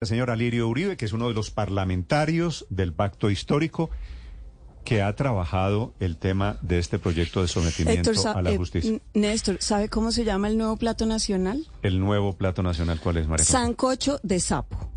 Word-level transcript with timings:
El 0.00 0.06
señor 0.06 0.30
Alirio 0.30 0.68
Uribe, 0.68 0.96
que 0.96 1.06
es 1.06 1.12
uno 1.12 1.26
de 1.26 1.34
los 1.34 1.50
parlamentarios 1.50 2.66
del 2.70 2.92
pacto 2.92 3.30
histórico 3.30 3.90
que 4.84 5.02
ha 5.02 5.12
trabajado 5.16 5.92
el 5.98 6.16
tema 6.16 6.56
de 6.62 6.78
este 6.78 7.00
proyecto 7.00 7.42
de 7.42 7.48
sometimiento 7.48 8.12
Héctor, 8.12 8.36
a 8.36 8.42
la 8.42 8.52
eh, 8.52 8.56
justicia. 8.56 9.00
Néstor, 9.14 9.56
¿sabe 9.58 9.88
cómo 9.88 10.12
se 10.12 10.24
llama 10.24 10.46
el 10.46 10.56
nuevo 10.56 10.76
plato 10.76 11.04
nacional? 11.04 11.66
El 11.82 11.98
nuevo 11.98 12.34
plato 12.34 12.62
nacional, 12.62 13.00
¿cuál 13.00 13.16
es, 13.16 13.26
María? 13.26 13.44
Sancocho 13.44 14.20
de 14.22 14.38
sapo. 14.38 14.88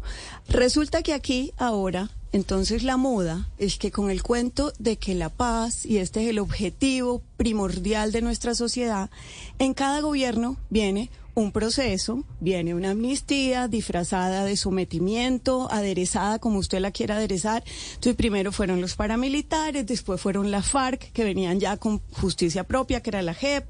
Resulta 0.50 1.02
que 1.02 1.16
aquí 1.16 1.52
ahora, 1.58 2.12
entonces 2.32 2.84
la 2.84 2.98
moda 2.98 3.50
es 3.58 3.80
que 3.80 3.90
con 3.90 4.12
el 4.12 4.22
cuento 4.22 4.72
de 4.78 4.98
que 4.98 5.16
la 5.16 5.30
paz, 5.30 5.84
y 5.84 5.98
este 5.98 6.22
es 6.24 6.30
el 6.30 6.38
objetivo 6.38 7.24
primordial 7.38 8.12
de 8.12 8.22
nuestra 8.22 8.54
sociedad, 8.54 9.10
en 9.58 9.74
cada 9.74 10.00
gobierno 10.02 10.58
viene 10.70 11.10
un 11.34 11.52
proceso, 11.52 12.24
viene 12.40 12.74
una 12.74 12.92
amnistía 12.92 13.68
disfrazada 13.68 14.44
de 14.44 14.58
sometimiento, 14.58 15.72
aderezada 15.72 16.40
como 16.40 16.60
usted 16.60 16.80
la 16.80 16.92
quiera 16.92 17.16
aderezar. 17.16 17.64
Entonces 17.90 18.16
primero 18.16 18.52
fueron 18.52 18.82
los 18.82 18.96
paramilitares, 18.96 19.86
después 19.86 20.20
fueron 20.20 20.52
las 20.52 20.68
FARC, 20.68 21.12
que 21.12 21.24
venían 21.24 21.60
ya 21.60 21.78
con 21.78 22.00
justicia 22.12 22.64
propia, 22.66 23.02
que 23.02 23.12
era 23.12 23.22
la 23.22 23.34
JEP. 23.34 23.66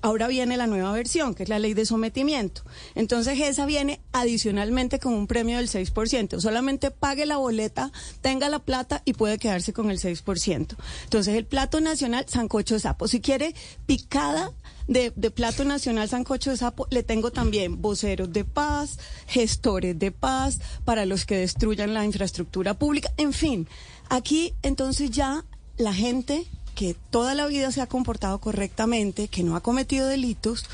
Ahora 0.00 0.26
viene 0.26 0.56
la 0.56 0.66
nueva 0.66 0.92
versión, 0.92 1.34
que 1.34 1.44
es 1.44 1.48
la 1.48 1.58
ley 1.58 1.74
de 1.74 1.86
sometimiento. 1.86 2.62
Entonces 2.94 3.38
esa 3.38 3.66
viene 3.66 4.00
adicionalmente 4.12 4.98
con 4.98 5.14
un 5.14 5.26
premio 5.26 5.58
del 5.58 5.68
6%. 5.68 6.40
Solamente 6.40 6.90
pague 6.90 7.26
la 7.26 7.36
boleta, 7.36 7.92
tenga 8.20 8.48
la 8.48 8.58
plata 8.58 9.02
y 9.04 9.12
puede 9.12 9.38
quedarse 9.38 9.72
con 9.72 9.90
el 9.90 10.00
6%. 10.00 10.76
Entonces 11.04 11.36
el 11.36 11.44
plato 11.44 11.80
nacional, 11.80 12.24
sancocho 12.26 12.74
de 12.74 12.80
sapo. 12.80 13.06
Si 13.06 13.20
quiere 13.20 13.54
picada 13.86 14.52
de, 14.88 15.12
de, 15.16 15.30
plato 15.30 15.64
nacional 15.64 16.08
sancocho 16.08 16.50
de 16.50 16.56
sapo, 16.56 16.86
le 16.90 17.02
tengo 17.02 17.30
también 17.30 17.80
voceros 17.80 18.32
de 18.32 18.44
paz, 18.44 18.98
gestores 19.26 19.98
de 19.98 20.10
paz, 20.12 20.60
para 20.84 21.06
los 21.06 21.24
que 21.26 21.36
destruyan 21.36 21.94
la 21.94 22.04
infraestructura 22.04 22.74
pública, 22.74 23.10
en 23.16 23.32
fin. 23.32 23.68
Aquí 24.08 24.54
entonces 24.62 25.10
ya 25.10 25.44
la 25.78 25.94
gente 25.94 26.44
que 26.74 26.96
toda 27.10 27.34
la 27.34 27.46
vida 27.46 27.70
se 27.70 27.80
ha 27.80 27.86
comportado 27.86 28.38
correctamente, 28.40 29.28
que 29.28 29.42
no 29.42 29.56
ha 29.56 29.60
cometido 29.60 30.06
delitos, 30.08 30.64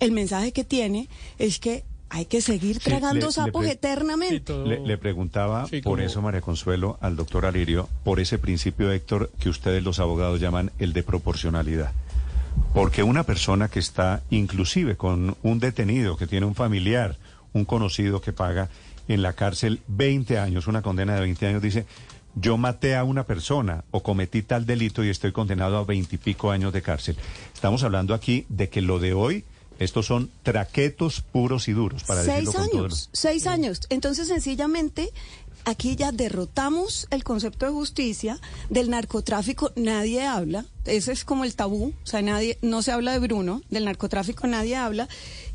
el 0.00 0.12
mensaje 0.12 0.52
que 0.52 0.64
tiene 0.64 1.08
es 1.38 1.58
que 1.58 1.84
hay 2.08 2.24
que 2.24 2.40
seguir 2.40 2.80
tragando 2.80 3.26
le- 3.26 3.32
sapos 3.32 3.64
le 3.64 3.72
eternamente. 3.72 4.52
Le, 4.64 4.80
le 4.80 4.98
preguntaba 4.98 5.66
Sí, 5.68 5.80
por 5.80 6.00
eso, 6.00 6.20
María 6.22 6.40
Consuelo, 6.40 6.98
al 7.00 7.14
doctor 7.14 7.46
Alirio, 7.46 7.88
por 8.02 8.18
ese 8.18 8.38
principio, 8.38 8.90
Héctor, 8.90 9.30
que 9.38 9.48
ustedes 9.48 9.82
los 9.84 10.00
abogados 10.00 10.40
llaman 10.40 10.72
el 10.80 10.92
de 10.92 11.02
proporcionalidad. 11.04 11.92
Porque 12.74 13.02
una 13.02 13.24
persona 13.24 13.68
que 13.68 13.78
está 13.80 14.22
inclusive 14.30 14.96
con 14.96 15.36
un 15.42 15.58
detenido, 15.58 16.16
que 16.16 16.26
tiene 16.26 16.46
un 16.46 16.54
familiar, 16.54 17.16
un 17.52 17.64
conocido 17.64 18.20
que 18.20 18.32
paga 18.32 18.68
en 19.08 19.22
la 19.22 19.32
cárcel 19.32 19.80
20 19.88 20.38
años, 20.38 20.66
una 20.68 20.82
condena 20.82 21.14
de 21.14 21.20
20 21.22 21.46
años, 21.48 21.62
dice, 21.62 21.84
yo 22.36 22.56
maté 22.56 22.94
a 22.94 23.02
una 23.02 23.24
persona 23.24 23.82
o 23.90 24.02
cometí 24.04 24.42
tal 24.42 24.66
delito 24.66 25.02
y 25.04 25.08
estoy 25.08 25.32
condenado 25.32 25.78
a 25.78 25.84
20 25.84 26.14
y 26.14 26.18
pico 26.18 26.52
años 26.52 26.72
de 26.72 26.80
cárcel. 26.80 27.16
Estamos 27.52 27.82
hablando 27.82 28.14
aquí 28.14 28.46
de 28.48 28.68
que 28.68 28.82
lo 28.82 29.00
de 29.00 29.14
hoy, 29.14 29.44
estos 29.80 30.06
son 30.06 30.30
traquetos 30.44 31.22
puros 31.22 31.66
y 31.66 31.72
duros, 31.72 32.04
para 32.04 32.22
seis 32.22 32.44
decirlo 32.44 32.52
con 32.52 32.68
todo 32.70 32.80
años, 32.84 33.08
el- 33.12 33.18
seis 33.18 33.46
años. 33.48 33.80
Entonces, 33.88 34.28
sencillamente, 34.28 35.10
aquí 35.64 35.96
ya 35.96 36.12
derrotamos 36.12 37.06
el 37.10 37.24
concepto 37.24 37.66
de 37.66 37.72
justicia, 37.72 38.38
del 38.70 38.90
narcotráfico 38.90 39.72
nadie 39.76 40.24
habla, 40.26 40.64
ese 40.84 41.12
es 41.12 41.24
como 41.24 41.44
el 41.44 41.54
tabú, 41.54 41.92
o 42.02 42.06
sea, 42.06 42.22
nadie, 42.22 42.58
no 42.62 42.82
se 42.82 42.92
habla 42.92 43.12
de 43.12 43.18
Bruno, 43.18 43.62
del 43.70 43.84
narcotráfico 43.84 44.46
nadie 44.46 44.76
habla, 44.76 45.08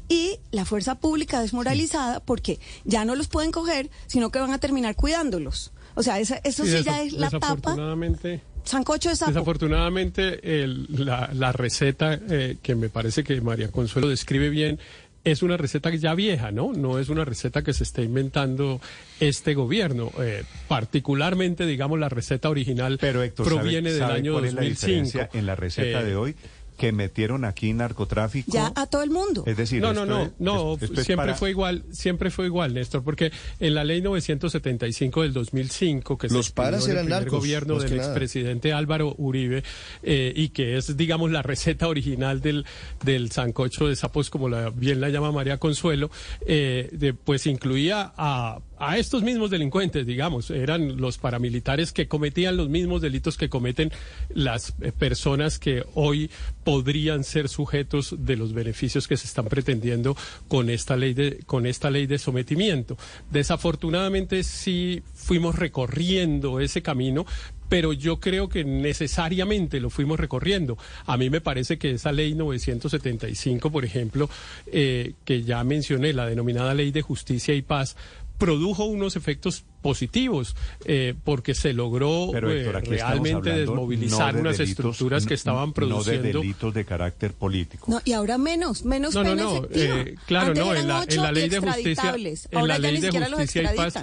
y 0.08 0.38
la 0.52 0.66
fuerza 0.66 0.96
pública 0.96 1.42
desmoralizada 1.42 2.20
porque 2.20 2.60
ya 2.84 3.06
no 3.06 3.16
los 3.16 3.28
pueden 3.28 3.52
coger, 3.52 3.90
sino 4.08 4.30
que 4.30 4.40
van 4.40 4.52
a 4.52 4.60
terminar 4.60 4.96
cuidándolos. 4.96 5.72
O 5.96 6.04
sea, 6.04 6.20
esa, 6.20 6.36
eso 6.44 6.64
sí, 6.66 6.78
Sí, 6.78 6.84
ya 6.84 7.02
es 7.02 7.14
la 7.14 7.30
tapa, 7.30 7.48
desafortunadamente, 7.56 8.42
sancocho 8.66 9.10
de 9.10 9.16
sapo. 9.16 9.32
desafortunadamente 9.32 10.64
el- 10.64 10.88
la, 10.90 11.30
la 11.34 11.52
receta 11.52 12.20
eh, 12.30 12.58
que 12.62 12.76
me 12.76 12.90
parece 12.90 13.24
que 13.24 13.40
María 13.42 13.72
Consuelo 13.72 14.10
describe 14.10 14.50
bien 14.50 14.78
es 15.26 15.44
una 15.44 15.58
receta 15.58 15.90
ya 15.94 16.16
vieja, 16.16 16.52
¿no? 16.52 16.72
No 16.72 17.00
es 17.00 17.10
una 17.10 17.26
receta 17.26 17.62
que 17.64 17.74
se 17.74 17.84
está 17.84 18.02
inventando 18.02 18.80
este 19.20 19.54
gobierno. 19.56 20.12
Eh, 20.22 20.44
particularmente, 20.68 21.66
digamos, 21.66 22.00
la 22.00 22.08
receta 22.10 22.50
original 22.50 22.98
Pero 23.02 23.22
Héctor, 23.24 23.46
¿sabe- 23.48 23.58
proviene 23.60 23.92
del 23.92 24.00
sabe 24.00 24.14
año 24.14 24.34
cuál 24.34 24.46
es 24.46 24.54
la 24.54 24.62
2005. 24.62 24.88
diferencia 24.88 25.30
en 25.34 25.46
la 25.46 25.56
receta 25.56 26.02
Eh, 26.02 26.06
de 26.06 26.16
hoy? 26.16 26.36
Que 26.78 26.92
metieron 26.92 27.46
aquí 27.46 27.72
narcotráfico. 27.74 28.52
Ya 28.52 28.72
a 28.76 28.86
todo 28.88 29.02
el 29.04 29.10
mundo. 29.10 29.44
Es 29.46 29.56
decir, 29.58 29.82
No, 29.82 29.94
no, 29.94 30.06
no, 30.06 30.24
es- 30.24 30.32
no, 30.40 30.76
es- 30.76 30.84
esto 30.84 31.00
es 31.02 31.06
siempre 31.06 31.28
para- 31.28 31.38
fue 31.38 31.50
igual, 31.52 31.84
siempre 31.92 32.32
fue 32.32 32.46
igual, 32.48 32.74
Néstor, 32.74 33.04
porque 33.04 33.32
en 33.60 33.76
la 33.76 33.84
ley 33.84 34.02
975 34.02 35.22
del 35.24 35.34
2005, 35.34 36.18
que 36.18 36.28
Los 36.28 36.48
se 36.48 36.52
paras 36.54 36.86
eran 36.88 36.98
el 37.00 37.06
primer 37.06 37.22
narcos, 37.24 37.40
gobierno 37.40 37.80
del 37.80 37.94
expresidente 37.94 38.74
Álvaro 38.74 39.16
Uribe, 39.18 39.64
eh, 40.04 40.34
y 40.36 40.50
que 40.50 40.78
es, 40.78 40.98
digamos, 40.98 41.32
la 41.32 41.42
receta 41.42 41.88
original 41.88 42.42
del, 42.42 42.66
del 43.04 43.32
sancocho 43.32 43.88
de 43.88 43.96
sapos, 43.96 44.30
como 44.30 44.50
la, 44.50 44.70
bien 44.70 45.00
la 45.02 45.10
llama 45.10 45.32
María 45.32 45.58
Consuelo, 45.58 46.12
eh, 46.46 46.90
de- 46.92 47.14
pues 47.14 47.48
incluía 47.48 48.12
a, 48.18 48.60
a 48.78 48.98
estos 48.98 49.24
mismos 49.24 49.50
delincuentes, 49.50 50.06
digamos, 50.06 50.52
eran 50.52 50.98
los 50.98 51.18
paramilitares 51.18 51.92
que 51.92 52.08
cometían 52.08 52.58
los 52.58 52.70
mismos 52.70 53.02
delitos 53.02 53.38
que 53.38 53.50
cometen 53.50 53.92
las 54.30 54.76
eh, 54.82 54.92
personas 54.92 55.60
que 55.60 55.84
hoy 55.94 56.30
podrían 56.64 57.24
ser 57.24 57.50
sujetos 57.50 58.16
de 58.18 58.36
los 58.36 58.54
beneficios 58.54 59.08
que 59.08 59.18
se 59.18 59.28
están 59.28 59.46
pretendiendo 59.46 60.18
con 60.48 60.70
esta 60.70 60.96
ley 60.96 61.14
de 61.14 61.40
con 61.46 61.66
esta 61.66 61.90
ley 61.90 62.08
de 62.08 62.18
sometimiento. 62.18 62.98
Desafortunadamente 63.32 64.44
sí 64.44 65.04
fuimos 65.14 65.56
recorriendo 65.56 66.60
ese 66.60 66.82
camino, 66.82 67.26
pero 67.70 67.94
yo 67.94 68.20
creo 68.20 68.50
que 68.50 68.64
necesariamente 68.64 69.80
lo 69.80 69.90
fuimos 69.90 70.20
recorriendo. 70.20 70.78
A 71.06 71.18
mí 71.18 71.30
me 71.30 71.42
parece 71.42 71.78
que 71.78 71.92
esa 71.92 72.12
ley 72.12 72.36
975, 72.36 73.72
por 73.72 73.86
ejemplo, 73.86 74.30
eh, 74.68 75.14
que 75.24 75.44
ya 75.44 75.64
mencioné, 75.64 76.14
la 76.14 76.28
denominada 76.28 76.74
ley 76.74 76.92
de 76.92 77.02
justicia 77.02 77.54
y 77.54 77.62
paz, 77.62 77.96
produjo 78.38 78.86
unos 78.86 79.16
efectos 79.16 79.64
positivos 79.82 80.56
eh, 80.86 81.14
porque 81.24 81.54
se 81.54 81.74
logró 81.74 82.30
Pero, 82.32 82.52
eh, 82.52 82.60
Héctor, 82.62 82.76
aquí 82.78 82.94
estamos 82.96 83.14
realmente 83.14 83.50
desmovilizar 83.52 84.34
no 84.34 84.34
de 84.36 84.42
unas 84.42 84.58
delitos, 84.58 84.70
estructuras 84.86 85.26
que 85.26 85.34
estaban 85.36 85.62
No 85.62 85.68
de 85.68 85.74
produciendo. 85.74 86.40
delitos 86.42 86.74
de 86.74 86.86
carácter 86.86 87.34
político. 87.34 87.86
No, 87.90 88.02
y 88.04 88.14
ahora 88.14 88.38
menos, 88.38 88.84
menos 88.84 89.14
No, 89.14 89.24
no, 89.24 89.30
pena 89.32 89.44
no, 89.44 89.56
efectiva. 89.58 89.96
eh, 90.02 90.16
claro, 90.26 90.48
Antes 90.48 90.66
no, 90.66 90.76
en 90.76 90.88
la, 90.88 91.00
ocho 91.02 91.16
en 91.16 91.22
la 91.24 91.32
ley 91.32 91.50
de 91.50 91.60
justicia, 91.60 92.16
en 92.52 92.68
la 92.68 92.78
ley 92.80 93.00
de 93.00 93.12
justicia 93.12 93.74
y 93.74 93.76
paz, 93.78 93.96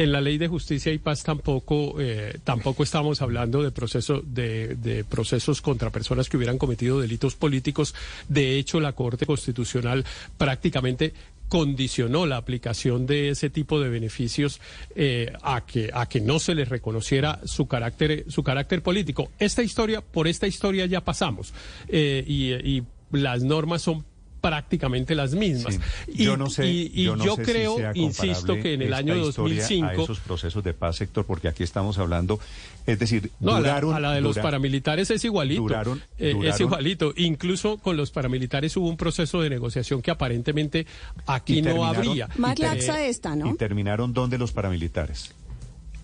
en 0.00 0.12
la 0.12 0.20
ley 0.20 0.38
de 0.38 0.46
justicia 0.46 0.92
y 0.92 0.98
paz 0.98 1.24
tampoco, 1.24 1.96
eh, 2.00 2.38
tampoco 2.44 2.84
estamos 2.84 3.20
hablando 3.20 3.62
de 3.64 3.72
proceso, 3.72 4.22
de, 4.24 4.76
de 4.76 5.02
procesos 5.02 5.60
contra 5.60 5.90
personas 5.90 6.28
que 6.28 6.36
hubieran 6.36 6.56
cometido 6.58 7.00
delitos 7.00 7.34
políticos. 7.34 7.94
De 8.28 8.58
hecho, 8.58 8.78
la 8.78 8.92
Corte 8.92 9.26
Constitucional 9.26 10.04
prácticamente 10.36 11.14
condicionó 11.48 12.26
la 12.26 12.36
aplicación 12.36 13.06
de 13.06 13.30
ese 13.30 13.50
tipo 13.50 13.80
de 13.80 13.88
beneficios 13.88 14.60
eh, 14.94 15.32
a 15.42 15.64
que 15.64 15.90
a 15.92 16.08
que 16.08 16.20
no 16.20 16.38
se 16.38 16.54
les 16.54 16.68
reconociera 16.68 17.40
su 17.44 17.66
carácter 17.66 18.24
su 18.28 18.42
carácter 18.42 18.82
político. 18.82 19.30
Esta 19.38 19.62
historia 19.62 20.00
por 20.00 20.28
esta 20.28 20.46
historia 20.46 20.86
ya 20.86 21.02
pasamos 21.02 21.52
eh, 21.88 22.24
y, 22.26 22.52
y 22.52 22.84
las 23.10 23.42
normas 23.42 23.82
son 23.82 24.04
prácticamente 24.40 25.14
las 25.14 25.34
mismas. 25.34 25.74
Sí. 25.74 25.80
Y, 26.08 26.24
yo 26.24 26.36
no 26.36 26.48
sé, 26.48 26.66
y- 26.68 26.90
y 26.94 27.04
yo 27.04 27.16
no 27.16 27.24
yo 27.24 27.36
sé 27.36 27.44
si 27.44 27.52
creo, 27.52 27.76
sea 27.76 27.92
insisto, 27.94 28.54
que 28.54 28.74
en 28.74 28.82
el 28.82 28.94
año 28.94 29.14
historia 29.16 29.62
2005 29.62 29.86
a 29.86 29.92
esos 30.04 30.20
procesos 30.20 30.62
de 30.64 30.74
paz, 30.74 30.96
sector, 30.96 31.24
porque 31.26 31.48
aquí 31.48 31.62
estamos 31.64 31.98
hablando, 31.98 32.38
es 32.86 32.98
decir, 32.98 33.30
No, 33.40 33.52
a 33.56 33.60
la, 33.60 33.68
duraron, 33.68 33.94
a 33.94 34.00
la 34.00 34.12
de 34.12 34.20
los 34.20 34.38
paramilitares 34.38 35.10
es 35.10 35.24
igualito. 35.24 35.62
duraron- 35.62 36.00
Eh, 36.18 36.34
es 36.44 36.60
igualito. 36.60 37.12
Incluso 37.16 37.78
con 37.78 37.96
los 37.96 38.10
paramilitares 38.10 38.76
hubo 38.76 38.88
un 38.88 38.96
proceso 38.96 39.40
de 39.40 39.50
negociación 39.50 40.02
que 40.02 40.10
aparentemente 40.10 40.86
aquí 41.26 41.60
no 41.62 41.84
habría. 41.84 42.28
Más 42.36 42.58
laxa 42.58 43.04
esta, 43.04 43.34
¿no? 43.36 43.50
Y 43.50 43.56
terminaron 43.56 44.12
donde 44.12 44.38
los 44.38 44.52
paramilitares. 44.52 45.32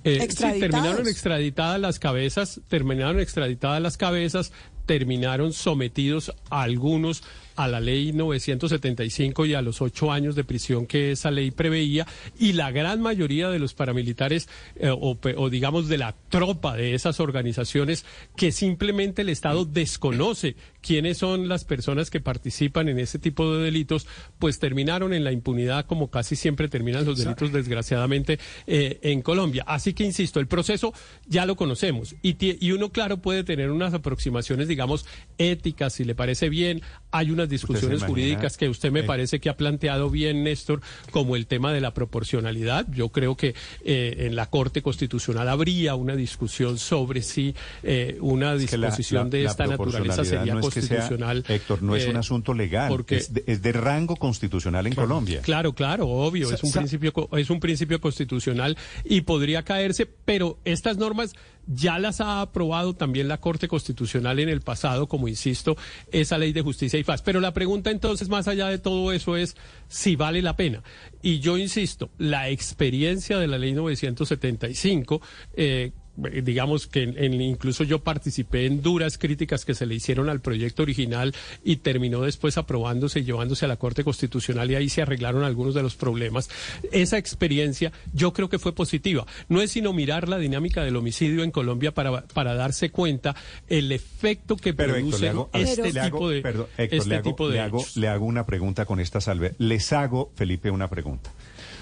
Eh, 0.06 0.26
sí, 0.28 0.36
terminaron 0.60 1.08
extraditadas 1.08 1.80
las 1.80 1.98
cabezas, 1.98 2.60
terminaron 2.68 3.20
extraditadas 3.20 3.80
las 3.80 3.96
cabezas, 3.96 4.52
terminaron 4.84 5.54
sometidos 5.54 6.30
a 6.50 6.62
algunos 6.62 7.22
a 7.56 7.68
la 7.68 7.80
ley 7.80 8.12
975 8.12 9.46
y 9.46 9.54
a 9.54 9.62
los 9.62 9.80
ocho 9.80 10.12
años 10.12 10.34
de 10.34 10.44
prisión 10.44 10.86
que 10.86 11.12
esa 11.12 11.30
ley 11.30 11.50
preveía 11.50 12.06
y 12.38 12.52
la 12.52 12.70
gran 12.70 13.00
mayoría 13.00 13.48
de 13.48 13.58
los 13.58 13.74
paramilitares 13.74 14.48
eh, 14.76 14.90
o, 14.90 15.50
digamos 15.50 15.88
de 15.88 15.98
la 15.98 16.14
tropa 16.28 16.76
de 16.76 16.94
esas 16.94 17.20
organizaciones 17.20 18.04
que 18.36 18.52
simplemente 18.52 19.22
el 19.22 19.28
Estado 19.28 19.64
desconoce 19.64 20.56
quiénes 20.86 21.16
son 21.18 21.48
las 21.48 21.64
personas 21.64 22.10
que 22.10 22.20
participan 22.20 22.88
en 22.88 22.98
ese 22.98 23.18
tipo 23.18 23.54
de 23.56 23.64
delitos, 23.64 24.06
pues 24.38 24.58
terminaron 24.58 25.14
en 25.14 25.24
la 25.24 25.32
impunidad 25.32 25.86
como 25.86 26.10
casi 26.10 26.36
siempre 26.36 26.68
terminan 26.68 27.04
los 27.06 27.18
delitos 27.18 27.52
desgraciadamente 27.52 28.38
eh, 28.66 28.98
en 29.02 29.22
Colombia. 29.22 29.64
Así 29.66 29.94
que 29.94 30.04
insisto, 30.04 30.40
el 30.40 30.46
proceso 30.46 30.92
ya 31.26 31.46
lo 31.46 31.56
conocemos 31.56 32.14
y, 32.22 32.34
uno 32.72 32.90
claro 32.90 33.18
puede 33.18 33.44
tener 33.44 33.70
unas 33.70 33.94
aproximaciones 33.94 34.66
digamos 34.68 35.06
éticas 35.38 35.92
si 35.94 36.04
le 36.04 36.14
parece 36.14 36.48
bien 36.48 36.82
hay 37.12 37.30
unas 37.30 37.48
discusiones 37.48 38.02
jurídicas 38.02 38.56
que 38.56 38.68
usted 38.68 38.90
me 38.90 39.00
eh, 39.00 39.04
parece 39.04 39.38
que 39.40 39.48
ha 39.48 39.56
planteado 39.56 40.10
bien, 40.10 40.42
Néstor, 40.42 40.80
como 41.12 41.36
el 41.36 41.46
tema 41.46 41.72
de 41.72 41.80
la 41.80 41.94
proporcionalidad. 41.94 42.86
Yo 42.90 43.10
creo 43.10 43.36
que 43.36 43.54
eh, 43.84 44.16
en 44.26 44.34
la 44.34 44.46
Corte 44.50 44.82
Constitucional 44.82 45.48
habría 45.48 45.94
una 45.94 46.16
discusión 46.16 46.76
sobre 46.78 47.22
si 47.22 47.54
eh, 47.84 48.18
una 48.20 48.52
la- 48.54 48.56
disposición 48.56 49.24
la- 49.24 49.30
de 49.30 49.44
esta 49.44 49.66
naturaleza 49.66 50.24
sería 50.24 50.54
no 50.54 50.60
es 50.80 50.84
que 50.86 50.88
sea- 50.88 50.96
constitucional. 50.98 51.44
Héctor, 51.48 51.82
no 51.82 51.96
es 51.96 52.04
eh, 52.04 52.10
un 52.10 52.16
asunto 52.16 52.54
legal, 52.54 52.88
porque- 52.88 53.16
es, 53.16 53.32
de, 53.32 53.44
es 53.46 53.62
de 53.62 53.72
rango 53.72 54.16
constitucional 54.16 54.86
en 54.86 54.94
Colombia. 54.94 55.40
Claro, 55.42 55.72
claro, 55.74 56.08
obvio, 56.08 56.50
es 56.52 56.62
un 56.62 56.72
principio 56.72 57.12
es 57.36 57.50
un 57.50 57.60
principio 57.60 58.00
constitucional 58.00 58.76
y 59.04 59.22
podría 59.22 59.62
caerse, 59.62 60.06
pero 60.06 60.58
estas 60.64 60.96
normas 60.96 61.32
ya 61.66 61.98
las 61.98 62.20
ha 62.20 62.42
aprobado 62.42 62.94
también 62.94 63.26
la 63.26 63.38
Corte 63.40 63.68
Constitucional 63.68 64.38
en 64.38 64.50
el 64.50 64.60
pasado, 64.60 65.08
como 65.08 65.28
insisto, 65.28 65.76
esa 66.12 66.36
ley 66.36 66.52
de 66.52 66.60
justicia 66.60 66.98
y 66.98 67.04
paz. 67.04 67.22
Pero 67.22 67.40
la 67.40 67.54
pregunta 67.54 67.90
entonces, 67.90 68.28
más 68.28 68.48
allá 68.48 68.68
de 68.68 68.78
todo 68.78 69.12
eso, 69.12 69.36
es 69.36 69.56
si 69.88 70.14
vale 70.14 70.42
la 70.42 70.56
pena. 70.56 70.82
Y 71.22 71.40
yo 71.40 71.56
insisto, 71.56 72.10
la 72.18 72.50
experiencia 72.50 73.38
de 73.38 73.46
la 73.46 73.56
ley 73.56 73.72
975, 73.72 75.22
eh, 75.56 75.92
digamos 76.16 76.86
que 76.86 77.02
en- 77.02 77.18
en- 77.22 77.40
incluso 77.40 77.82
yo 77.84 77.98
participé 78.02 78.66
en 78.66 78.82
duras 78.82 79.18
críticas 79.18 79.64
que 79.64 79.74
se 79.74 79.86
le 79.86 79.94
hicieron 79.96 80.28
al 80.28 80.40
proyecto 80.40 80.82
original 80.82 81.34
y 81.64 81.76
terminó 81.76 82.20
después 82.22 82.56
aprobándose 82.56 83.20
y 83.20 83.24
llevándose 83.24 83.64
a 83.64 83.68
la 83.68 83.76
Corte 83.76 84.04
Constitucional 84.04 84.70
y 84.70 84.76
ahí 84.76 84.88
se 84.88 85.02
arreglaron 85.02 85.42
algunos 85.44 85.74
de 85.74 85.82
los 85.82 85.96
problemas. 85.96 86.48
Esa 86.92 87.18
experiencia 87.18 87.92
yo 88.12 88.32
creo 88.32 88.48
que 88.48 88.58
fue 88.58 88.74
positiva. 88.74 89.26
No 89.48 89.60
es 89.60 89.72
sino 89.72 89.92
mirar 89.92 90.28
la 90.28 90.38
dinámica 90.38 90.84
del 90.84 90.96
homicidio 90.96 91.42
en 91.42 91.50
Colombia 91.50 91.92
para, 91.92 92.22
para 92.28 92.54
darse 92.54 92.90
cuenta 92.90 93.34
el 93.68 93.90
efecto 93.92 94.56
que 94.56 94.72
Pero 94.74 94.94
produce 94.94 95.28
hago, 95.28 95.50
este 95.52 95.92
tipo 95.92 96.28
de, 96.28 96.42
perdón, 96.42 96.66
Héctor, 96.78 96.98
este 96.98 97.08
le 97.10 97.16
hago, 97.16 97.24
tipo 97.30 97.48
de 97.48 97.54
le 97.54 97.60
hago- 97.60 97.84
le 97.96 98.08
hago 98.08 98.24
una 98.26 98.46
pregunta 98.46 98.84
con 98.86 99.00
esta 99.00 99.20
salve. 99.20 99.54
Les 99.58 99.92
hago, 99.92 100.30
Felipe, 100.36 100.70
una 100.70 100.88
pregunta. 100.88 101.30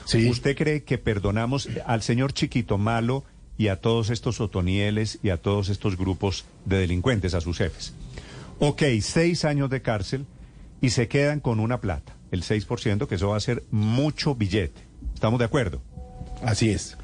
Sí. 0.05 0.29
¿Usted 0.29 0.57
cree 0.57 0.83
que 0.83 0.99
perdonamos 0.99 1.69
al 1.87 2.03
señor 2.03 2.33
Chiquito 2.33 2.77
Malo 2.77 3.25
y 3.59 3.69
a 3.69 3.81
todos 3.81 4.11
estos 4.11 4.41
otonieles 4.41 5.19
y 5.23 5.31
a 5.31 5.37
todos 5.37 5.69
estos 5.69 5.97
grupos 5.97 6.45
de 6.65 6.79
delincuentes, 6.79 7.35
a 7.35 7.41
sus 7.41 7.59
jefes? 7.59 7.95
Ok, 8.59 8.83
seis 9.01 9.45
años 9.45 9.71
de 9.71 9.83
cárcel 9.83 10.27
y 10.81 10.91
se 10.91 11.09
quedan 11.09 11.41
con 11.41 11.61
una 11.61 11.81
plata, 11.81 12.17
el 12.31 12.43
6%, 12.43 13.07
que 13.07 13.15
eso 13.17 13.29
va 13.29 13.37
a 13.37 13.41
ser 13.41 13.65
mucho 13.71 14.35
billete. 14.35 14.81
¿Estamos 15.15 15.39
de 15.39 15.45
acuerdo? 15.47 15.81
Así 16.45 16.71
es. 16.71 16.97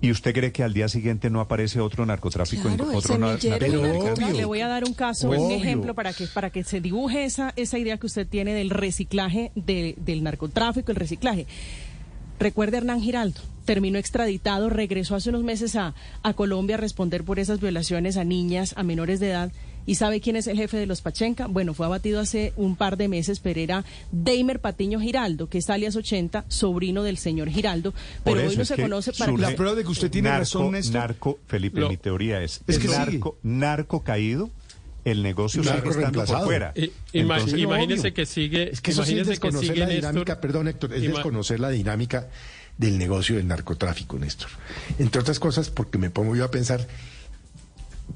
¿Y 0.00 0.12
usted 0.12 0.32
cree 0.32 0.52
que 0.52 0.62
al 0.62 0.74
día 0.74 0.88
siguiente 0.88 1.28
no 1.28 1.40
aparece 1.40 1.80
otro 1.80 2.06
narcotráfico 2.06 2.62
Claro, 2.68 2.84
en 2.84 2.90
el 2.90 2.96
otro 2.96 3.18
nar- 3.18 3.42
narcotráfico? 3.44 3.82
narcotráfico. 3.82 4.38
Le 4.38 4.44
voy 4.44 4.60
a 4.60 4.68
dar 4.68 4.84
un 4.84 4.94
caso, 4.94 5.28
Obvio. 5.28 5.40
un 5.40 5.50
ejemplo 5.52 5.94
para 5.94 6.12
que 6.12 6.26
para 6.28 6.50
que 6.50 6.62
se 6.62 6.80
dibuje 6.80 7.24
esa 7.24 7.52
esa 7.56 7.78
idea 7.78 7.96
que 7.98 8.06
usted 8.06 8.26
tiene 8.28 8.54
del 8.54 8.70
reciclaje 8.70 9.50
de- 9.56 9.94
del 9.98 10.22
narcotráfico, 10.22 10.92
el 10.92 10.96
reciclaje. 10.96 11.46
Recuerde 12.38 12.76
a 12.76 12.78
Hernán 12.78 13.00
Giraldo, 13.00 13.40
terminó 13.64 13.98
extraditado, 13.98 14.70
regresó 14.70 15.14
hace 15.16 15.30
unos 15.30 15.42
meses 15.44 15.74
a, 15.76 15.94
a 16.22 16.34
Colombia 16.34 16.76
a 16.76 16.78
responder 16.78 17.24
por 17.24 17.38
esas 17.38 17.60
violaciones 17.60 18.16
a 18.16 18.24
niñas, 18.24 18.74
a 18.76 18.82
menores 18.82 19.20
de 19.20 19.30
edad. 19.30 19.52
¿Y 19.86 19.94
sabe 19.94 20.20
quién 20.20 20.36
es 20.36 20.46
el 20.46 20.58
jefe 20.58 20.76
de 20.76 20.84
los 20.84 21.00
Pachenca? 21.00 21.46
Bueno, 21.46 21.72
fue 21.72 21.86
abatido 21.86 22.20
hace 22.20 22.52
un 22.56 22.76
par 22.76 22.98
de 22.98 23.08
meses, 23.08 23.40
pero 23.40 23.58
era 23.58 23.84
Deimer 24.12 24.60
Patiño 24.60 25.00
Giraldo, 25.00 25.48
que 25.48 25.58
es 25.58 25.70
alias 25.70 25.96
80, 25.96 26.44
sobrino 26.48 27.02
del 27.02 27.16
señor 27.16 27.48
Giraldo, 27.48 27.94
pero 28.22 28.46
hoy 28.46 28.54
no 28.54 28.66
se 28.66 28.76
conoce 28.76 29.12
para 29.14 29.32
La 29.32 29.56
prueba 29.56 29.74
de 29.74 29.84
que 29.84 29.88
usted 29.90 30.10
tiene 30.10 30.28
narco, 30.28 30.40
razón, 30.40 30.72
Néstor. 30.72 30.94
Narco, 31.00 31.38
Felipe, 31.46 31.80
Lo- 31.80 31.88
mi 31.88 31.96
teoría 31.96 32.42
es, 32.42 32.60
Es 32.66 32.76
el 32.76 32.82
que 32.82 32.88
sí. 32.88 32.94
narco, 32.94 33.38
narco 33.42 34.00
caído, 34.02 34.50
el 35.08 35.22
negocio 35.22 35.62
Narco 35.62 35.92
sigue 35.92 36.04
estando 36.04 36.24
por 36.24 36.44
fuera. 36.44 36.72
Eh, 36.74 36.90
ima- 37.12 37.36
Entonces, 37.36 37.58
imagínese 37.58 38.12
que 38.12 38.26
sigue, 38.26 38.70
Es 38.72 38.80
que 38.80 38.90
eso 38.92 39.04
sí 39.04 39.18
es 39.18 39.26
desconocer 39.26 39.76
la 39.78 39.86
Néstor- 39.86 39.94
dinámica, 39.96 40.40
perdón 40.40 40.68
Héctor, 40.68 40.92
es 40.94 41.02
Ima- 41.02 41.14
desconocer 41.14 41.60
la 41.60 41.70
dinámica 41.70 42.28
del 42.76 42.96
negocio 42.98 43.36
del 43.36 43.46
narcotráfico, 43.48 44.18
Néstor. 44.18 44.48
Entre 44.98 45.20
otras 45.20 45.38
cosas, 45.40 45.70
porque 45.70 45.98
me 45.98 46.10
pongo 46.10 46.36
yo 46.36 46.44
a 46.44 46.50
pensar, 46.50 46.86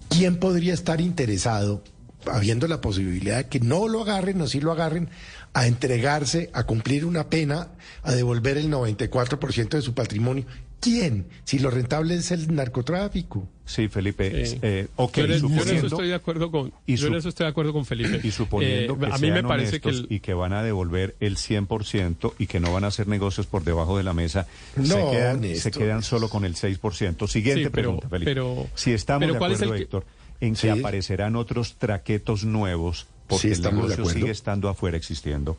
¿quién 0.09 0.37
podría 0.37 0.75
estar 0.75 1.01
interesado, 1.01 1.83
habiendo 2.27 2.69
la 2.69 2.81
posibilidad 2.81 3.39
de 3.39 3.49
que 3.49 3.61
no 3.61 3.89
lo 3.89 4.03
agarren 4.03 4.41
o 4.41 4.47
sí 4.47 4.61
lo 4.61 4.73
agarren, 4.73 5.09
a 5.55 5.67
entregarse, 5.67 6.51
a 6.55 6.65
cumplir 6.65 7.05
una 7.05 7.29
pena, 7.29 7.69
a 8.03 8.13
devolver 8.13 8.57
el 8.57 8.71
94% 8.71 9.77
de 9.77 9.83
su 9.83 9.95
patrimonio? 9.95 10.45
¿Quién? 10.83 11.27
Si 11.45 11.61
lo 11.61 11.71
rentable 11.71 12.17
es 12.17 12.33
el 12.33 12.53
narcotráfico. 12.55 13.47
Sí, 13.65 13.87
Felipe, 13.87 14.45
Sí. 14.45 14.59
eh, 14.63 14.89
ok, 14.97 15.17
yo, 15.19 15.23
en- 15.25 15.29
yo 15.29 15.35
en 15.37 15.39
eso 15.45 15.49
suponiendo, 15.55 15.87
estoy 15.87 16.09
de 16.09 16.15
acuerdo 16.15 16.51
con 16.51 16.73
y 16.87 16.97
yo 16.97 17.07
en 17.07 17.13
su- 17.13 17.19
eso 17.21 17.29
estoy 17.29 17.45
de 17.45 17.51
acuerdo 17.51 17.73
con 17.73 17.87
Felipe 17.87 18.21
y 18.27 18.33
suponiendo 18.33 18.95
Eh, 18.95 18.99
que 18.99 19.07
a 19.07 19.19
mí 19.19 19.29
me 19.29 19.35
sean 19.37 19.47
parece 19.47 19.81
que 19.81 19.89
el- 19.91 20.07
y 20.11 20.19
que 20.19 20.35
van 20.35 20.53
a 20.53 20.65
devolver 20.65 21.15
el 21.21 21.37
100% 21.37 22.35
y 22.37 22.49
que 22.49 22.59
no 22.59 22.73
van 22.73 22.83
a 22.83 22.89
hacer 22.89 23.07
negocios 23.07 23.47
por 23.47 23.63
debajo 23.63 23.97
de 23.97 24.03
la 24.03 24.13
mesa, 24.13 24.49
se, 24.75 24.81
No, 24.83 25.13
quedan, 25.13 25.41
se 25.41 25.49
Néstor. 25.49 25.73
quedan 25.73 26.03
solo 26.03 26.29
con 26.29 26.45
el 26.45 26.57
6%. 26.57 27.29
Siguiente 27.29 27.63
Sí, 27.63 27.71
pero- 27.71 27.83
pregunta, 27.91 28.09
Felipe. 28.09 28.31
pero- 28.33 28.67
si 28.75 28.91
estamos 28.93 29.21
pero 29.21 29.35
de 29.35 29.39
¿cuál 29.39 29.53
es 29.53 29.59
acuerdo, 29.59 29.75
el 29.75 29.79
que- 29.79 29.85
Héctor, 29.85 30.05
en 30.41 30.55
que 30.55 30.61
Sí. 30.61 30.69
aparecerán 30.69 31.37
otros 31.37 31.75
traquetos 31.79 32.45
nuevos, 32.45 33.07
porque 33.29 33.55
Sí, 33.55 33.63
el 33.63 33.63
negocio 33.75 34.05
sigue 34.07 34.31
estando 34.33 34.69
afuera 34.69 34.97
existiendo, 34.97 35.57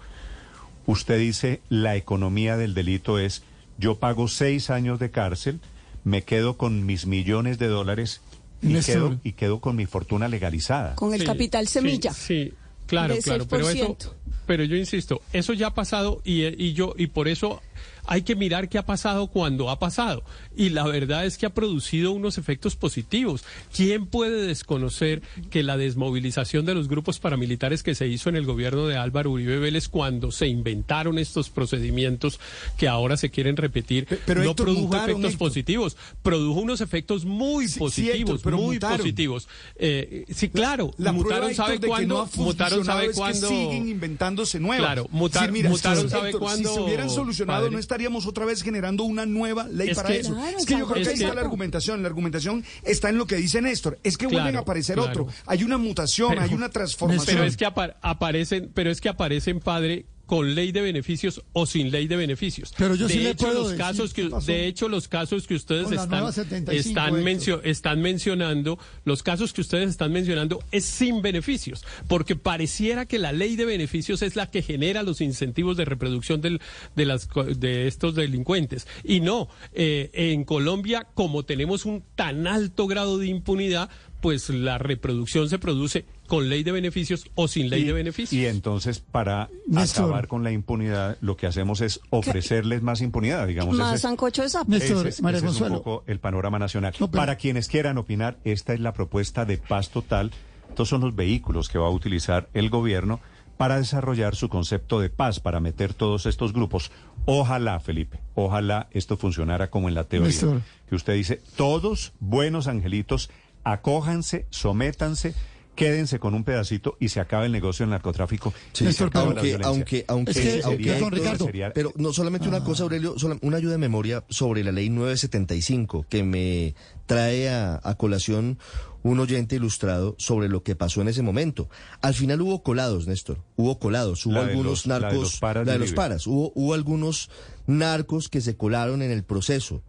usted 0.86 1.18
dice 1.18 1.62
la 1.70 1.96
economía 1.96 2.58
del 2.58 2.74
delito 2.74 3.18
es 3.18 3.42
yo 3.78 3.96
pago 4.00 4.28
seis 4.28 4.70
años 4.70 5.00
de 5.00 5.12
cárcel, 5.12 5.60
me 6.04 6.24
quedo 6.24 6.58
con 6.58 6.86
mis 6.86 7.06
millones 7.06 7.58
de 7.60 7.68
dólares 7.68 8.22
y 8.62 8.80
quedo, 8.82 9.20
y 9.24 9.34
quedo 9.34 9.60
con 9.60 9.76
mi 9.76 9.86
fortuna 9.86 10.28
legalizada. 10.28 10.96
Con 10.96 11.14
el 11.14 11.22
Sí, 11.22 11.26
capital 11.26 11.68
sí, 11.68 11.74
semilla. 11.74 12.14
Sí, 12.14 12.54
claro, 12.88 13.16
de 13.16 13.22
claro, 13.22 13.46
pero 13.50 13.70
eso 13.70 13.98
6%. 13.98 14.12
pero 14.46 14.64
yo 14.64 14.76
insisto, 14.76 15.22
eso 15.34 15.54
ya 15.54 15.68
ha 15.68 15.74
pasado 15.74 16.22
y, 16.24 16.44
y 16.64 16.74
yo 16.74 16.94
y 16.98 17.08
por 17.08 17.28
eso 17.28 17.62
hay 18.06 18.24
que 18.24 18.36
mirar 18.36 18.70
qué 18.70 18.78
ha 18.78 18.86
pasado 18.86 19.28
cuando 19.28 19.70
ha 19.70 19.80
pasado 19.80 20.24
y 20.56 20.70
la 20.70 20.84
verdad 20.86 21.26
es 21.26 21.38
que 21.38 21.46
ha 21.46 21.54
producido 21.54 22.12
unos 22.12 22.38
efectos 22.38 22.76
positivos. 22.76 23.44
¿Quién 23.76 24.06
puede 24.06 24.46
desconocer 24.46 25.22
que 25.50 25.64
la 25.64 25.78
desmovilización 25.78 26.66
de 26.66 26.76
los 26.76 26.88
grupos 26.88 27.20
paramilitares 27.20 27.82
que 27.84 27.96
se 27.96 28.08
hizo 28.08 28.30
en 28.30 28.36
el 28.36 28.46
gobierno 28.46 28.86
de 28.88 28.98
Álvaro 28.98 29.32
Uribe 29.32 29.58
Vélez 29.60 29.88
cuando 29.88 30.32
se 30.32 30.48
inventaron 30.48 31.18
estos 31.18 31.50
procedimientos 31.50 32.40
que 32.78 32.88
ahora 32.88 33.18
se 33.18 33.30
quieren 33.32 33.58
repetir 33.58 34.06
Pe- 34.06 34.20
pero, 34.26 34.44
no 34.44 34.52
Héctor, 34.52 34.66
produjo 34.66 34.86
mutaron, 34.88 35.10
efectos 35.10 35.32
Héctor. 35.34 35.48
positivos, 35.48 35.98
produjo 36.22 36.60
unos 36.60 36.82
efectos 36.82 37.26
muy 37.26 37.68
Sí, 37.68 37.74
sí, 37.74 37.80
positivos, 37.80 38.20
Héctor, 38.20 38.40
pero 38.44 38.58
muy 38.58 38.76
mutaron. 38.76 38.98
positivos. 38.98 39.48
Eh, 39.76 40.26
sí, 40.30 40.50
claro, 40.50 40.92
La 40.98 41.12
mutaron 41.12 41.54
sabe 41.56 41.80
cuándo, 41.80 42.30
no 42.36 42.44
mutaron 42.44 42.86
sabe 42.86 43.12
cuándo. 43.12 43.48
siguen 43.48 43.88
inventándose 43.88 44.60
nuevas. 44.60 44.86
Claro, 44.86 45.08
mutar- 45.12 45.52
mira, 45.52 45.70
mutaron 45.70 46.10
sabe 46.10 46.32
cuándo, 46.34 46.70
Si 46.70 46.76
se 46.76 46.82
hubieran 46.82 47.10
solucionado, 47.10 47.62
padre. 47.62 47.74
no 47.74 47.80
estaríamos 47.94 48.26
otra 48.26 48.46
vez 48.46 48.64
generando 48.64 49.04
una 49.04 49.26
nueva 49.26 49.68
ley 49.68 49.90
Es 49.92 49.96
para 49.98 50.10
que- 50.10 50.20
eso. 50.22 50.34
Claro, 50.34 50.58
es 50.58 50.66
que 50.66 50.78
yo 50.78 50.88
creo 50.88 51.02
es 51.02 51.08
que 51.08 51.14
ahí 51.14 51.18
que- 51.20 51.24
está 51.26 51.36
la 51.36 51.42
argumentación. 51.42 52.02
La 52.02 52.08
argumentación 52.08 52.64
está 52.84 53.10
en 53.10 53.18
lo 53.20 53.28
que 53.28 53.36
dice 53.36 53.62
Néstor. 53.62 54.00
Es 54.04 54.18
que 54.18 54.26
vuelven 54.26 54.44
Claro, 54.46 54.58
a 54.60 54.62
aparecer 54.62 54.96
claro. 54.96 55.12
otro. 55.12 55.28
Hay 55.46 55.64
una 55.64 55.78
mutación, 55.78 56.30
Pero- 56.30 56.42
hay 56.42 56.54
una 56.54 56.70
transformación. 56.70 57.26
Pero 57.28 57.44
es 57.46 57.56
que 57.56 57.66
apa- 57.66 57.96
aparecen, 58.02 58.72
pero 58.74 58.90
es 58.90 59.00
que 59.00 59.10
aparecen 59.10 59.60
padre 59.60 60.06
con 60.34 60.56
ley 60.56 60.72
de 60.72 60.82
beneficios 60.82 61.44
o 61.54 61.68
sin 61.68 61.92
ley 61.92 62.08
de 62.08 62.16
beneficios. 62.16 62.74
Pero 62.76 62.96
yo 62.96 63.08
de 63.08 63.14
sí 63.14 63.20
le 63.20 63.30
hecho, 63.30 63.46
puedo 63.46 63.60
los 63.60 63.68
decir 63.70 63.78
casos 63.86 64.14
que 64.16 64.30
de 64.48 64.66
hecho 64.66 64.90
los 64.90 65.08
casos 65.08 65.46
que 65.46 65.54
ustedes 65.54 65.92
están 65.92 66.10
nueva 66.10 66.32
75, 66.32 66.90
están, 66.90 67.24
mencio- 67.24 67.62
están 67.64 68.02
mencionando, 68.02 68.80
los 69.06 69.22
casos 69.22 69.54
que 69.54 69.62
ustedes 69.62 69.90
están 69.92 70.12
mencionando 70.12 70.58
es 70.72 70.86
sin 70.86 71.22
beneficios, 71.22 71.86
porque 72.08 72.36
pareciera 72.36 73.06
que 73.06 73.20
la 73.20 73.32
ley 73.32 73.56
de 73.56 73.66
beneficios 73.66 74.24
es 74.24 74.36
la 74.36 74.50
que 74.50 74.64
genera 74.64 75.04
los 75.04 75.22
incentivos 75.22 75.78
de 75.78 75.86
reproducción 75.86 76.42
del- 76.42 76.62
de 76.96 77.06
las 77.06 77.30
de 77.58 77.86
estos 77.88 78.16
delincuentes. 78.16 78.88
Y 79.04 79.20
no 79.20 79.50
eh, 79.74 80.10
en 80.14 80.46
Colombia 80.46 81.06
como 81.14 81.44
tenemos 81.44 81.86
un 81.86 82.04
tan 82.16 82.48
alto 82.48 82.88
grado 82.88 83.20
de 83.20 83.28
impunidad, 83.28 83.92
pues 84.24 84.50
la 84.50 84.78
reproducción 84.78 85.50
se 85.50 85.60
produce 85.60 86.06
con 86.28 86.48
ley 86.48 86.64
de 86.64 86.72
beneficios 86.72 87.26
o 87.36 87.50
sin 87.50 87.70
ley 87.70 87.82
y, 87.82 87.86
de 87.88 87.92
beneficios. 87.92 88.32
y 88.32 88.46
entonces, 88.46 89.00
para 89.00 89.50
Néstor. 89.68 90.06
acabar 90.06 90.28
con 90.30 90.44
la 90.46 90.52
impunidad, 90.54 91.18
lo 91.20 91.36
que 91.36 91.46
hacemos 91.46 91.82
es 91.82 92.00
ofrecerles 92.10 92.82
más 92.82 93.02
impunidad, 93.02 93.46
digamos. 93.46 93.76
Más 93.78 94.00
sancocho 94.00 94.42
de 94.42 94.48
sapo. 94.50 94.72
Néstor, 94.72 95.00
ese 95.00 95.10
es- 95.10 95.22
María 95.22 95.40
ese 95.40 95.48
es 95.50 95.60
un 95.60 95.68
poco 95.74 96.06
el 96.08 96.20
panorama 96.22 96.58
nacional. 96.58 96.94
No, 97.02 97.12
pero- 97.12 97.20
Para 97.22 97.36
quienes 97.36 97.68
quieran 97.68 97.98
opinar, 97.98 98.38
esta 98.46 98.74
es 98.74 98.80
la 98.80 98.94
propuesta 98.94 99.44
de 99.44 99.58
paz 99.58 99.90
total. 99.90 100.32
Estos 100.70 100.88
son 100.88 101.02
los 101.02 101.14
vehículos 101.14 101.68
que 101.68 101.78
va 101.78 101.88
a 101.88 101.92
utilizar 101.92 102.48
el 102.54 102.70
gobierno 102.70 103.20
para 103.58 103.78
desarrollar 103.78 104.36
su 104.36 104.48
concepto 104.48 105.02
de 105.02 105.10
paz, 105.10 105.42
para 105.42 105.60
meter 105.60 105.94
todos 105.94 106.26
estos 106.28 106.54
grupos. 106.54 106.92
Ojalá, 107.26 107.80
Felipe, 107.82 108.20
ojalá 108.36 108.88
esto 108.92 109.18
funcionara 109.18 109.70
como 109.70 109.90
en 109.90 109.96
la 109.96 110.06
teoría. 110.06 110.28
Néstor. 110.30 110.62
Que 110.90 110.96
usted 110.96 111.14
dice, 111.14 111.42
todos 111.58 112.14
buenos 112.20 112.68
angelitos, 112.68 113.30
acójanse, 113.64 114.46
sométanse 114.50 115.34
quédense 115.76 116.20
con 116.20 116.36
un 116.36 116.44
pedacito 116.44 116.98
y 117.00 117.10
se 117.10 117.20
acaba 117.20 117.48
el 117.48 117.52
negocio 117.52 117.84
del 117.84 117.90
narcotráfico. 117.90 118.54
Sí, 118.74 118.86
acaba 119.04 119.34
la 119.34 119.42
aunque, 119.42 119.58
aunque, 119.66 120.06
aunque, 120.08 120.32
Ese 120.32 120.62
aunque- 120.64 120.84
sería- 120.84 120.94
Héctor, 121.00 121.18
ese 121.18 121.38
sería- 121.38 121.74
pero 121.74 121.92
no 121.96 122.14
solamente 122.14 122.48
una 122.48 122.64
cosa, 122.64 122.84
Aurelio, 122.84 123.18
sola- 123.18 123.40
una 123.42 123.58
ayuda 123.58 123.72
de 123.72 123.78
memoria 123.80 124.24
sobre 124.30 124.64
la 124.64 124.72
ley 124.72 124.92
975 124.92 126.06
que 126.08 126.22
me 126.24 126.76
trae 127.08 127.50
a, 127.50 127.80
a 127.84 127.96
colación 127.96 128.60
un 129.02 129.20
oyente 129.20 129.56
ilustrado 129.56 130.16
sobre 130.20 130.48
lo 130.48 130.62
que 130.62 130.76
pasó 130.76 131.02
en 131.02 131.08
ese 131.08 131.24
momento. 131.24 131.68
Al 132.02 132.14
final 132.14 132.40
hubo 132.42 132.62
colados, 132.62 133.08
Néstor, 133.08 133.40
hubo 133.56 133.80
colados, 133.80 134.28
hubo 134.28 134.36
La 134.36 134.44
de 134.46 134.52
algunos 134.52 134.72
los- 134.72 134.86
la 134.86 134.96
de 134.98 135.02
narcos, 135.02 135.22
los 135.24 135.40
paras 135.40 135.66
la 135.66 135.74
de 135.74 135.80
los 135.80 135.94
paras, 135.94 136.28
hubo, 136.28 136.52
hubo 136.54 136.76
algunos 136.76 137.32
narcos 137.66 138.30
que 138.30 138.42
se 138.42 138.56
colaron 138.56 139.02
en 139.02 139.10
el 139.10 139.24
proceso, 139.24 139.82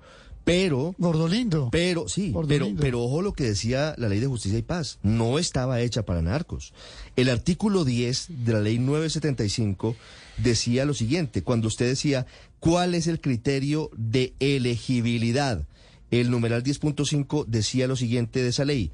pero 0.45 0.95
Gordolindo. 0.99 1.71
pero 1.71 2.07
sí, 2.09 2.35
pero, 2.47 2.69
pero 2.79 3.03
ojo 3.03 3.23
lo 3.23 3.33
que 3.33 3.45
decía 3.45 3.95
la 3.97 4.09
ley 4.09 4.21
de 4.21 4.27
justicia 4.27 4.59
y 4.59 4.63
paz. 4.63 4.99
No 5.03 5.39
estaba 5.39 5.81
hecha 5.81 6.05
para 6.05 6.23
narcos. 6.23 6.73
El 7.17 7.31
artículo 7.31 7.85
10 7.85 8.27
de 8.45 8.53
la 8.53 8.61
ley 8.61 8.79
975 8.79 9.97
decía 10.37 10.85
lo 10.85 10.95
siguiente, 10.95 11.43
cuando 11.43 11.69
usted 11.69 11.87
decía 11.87 12.27
cuál 12.61 12.95
es 12.95 13.07
el 13.07 13.21
criterio 13.21 13.91
de 13.97 14.35
elegibilidad, 14.39 15.67
el 16.11 16.31
numeral 16.31 16.63
10.5 16.63 17.47
decía 17.47 17.87
lo 17.87 17.97
siguiente 17.97 18.43
de 18.43 18.49
esa 18.49 18.65
ley, 18.65 18.91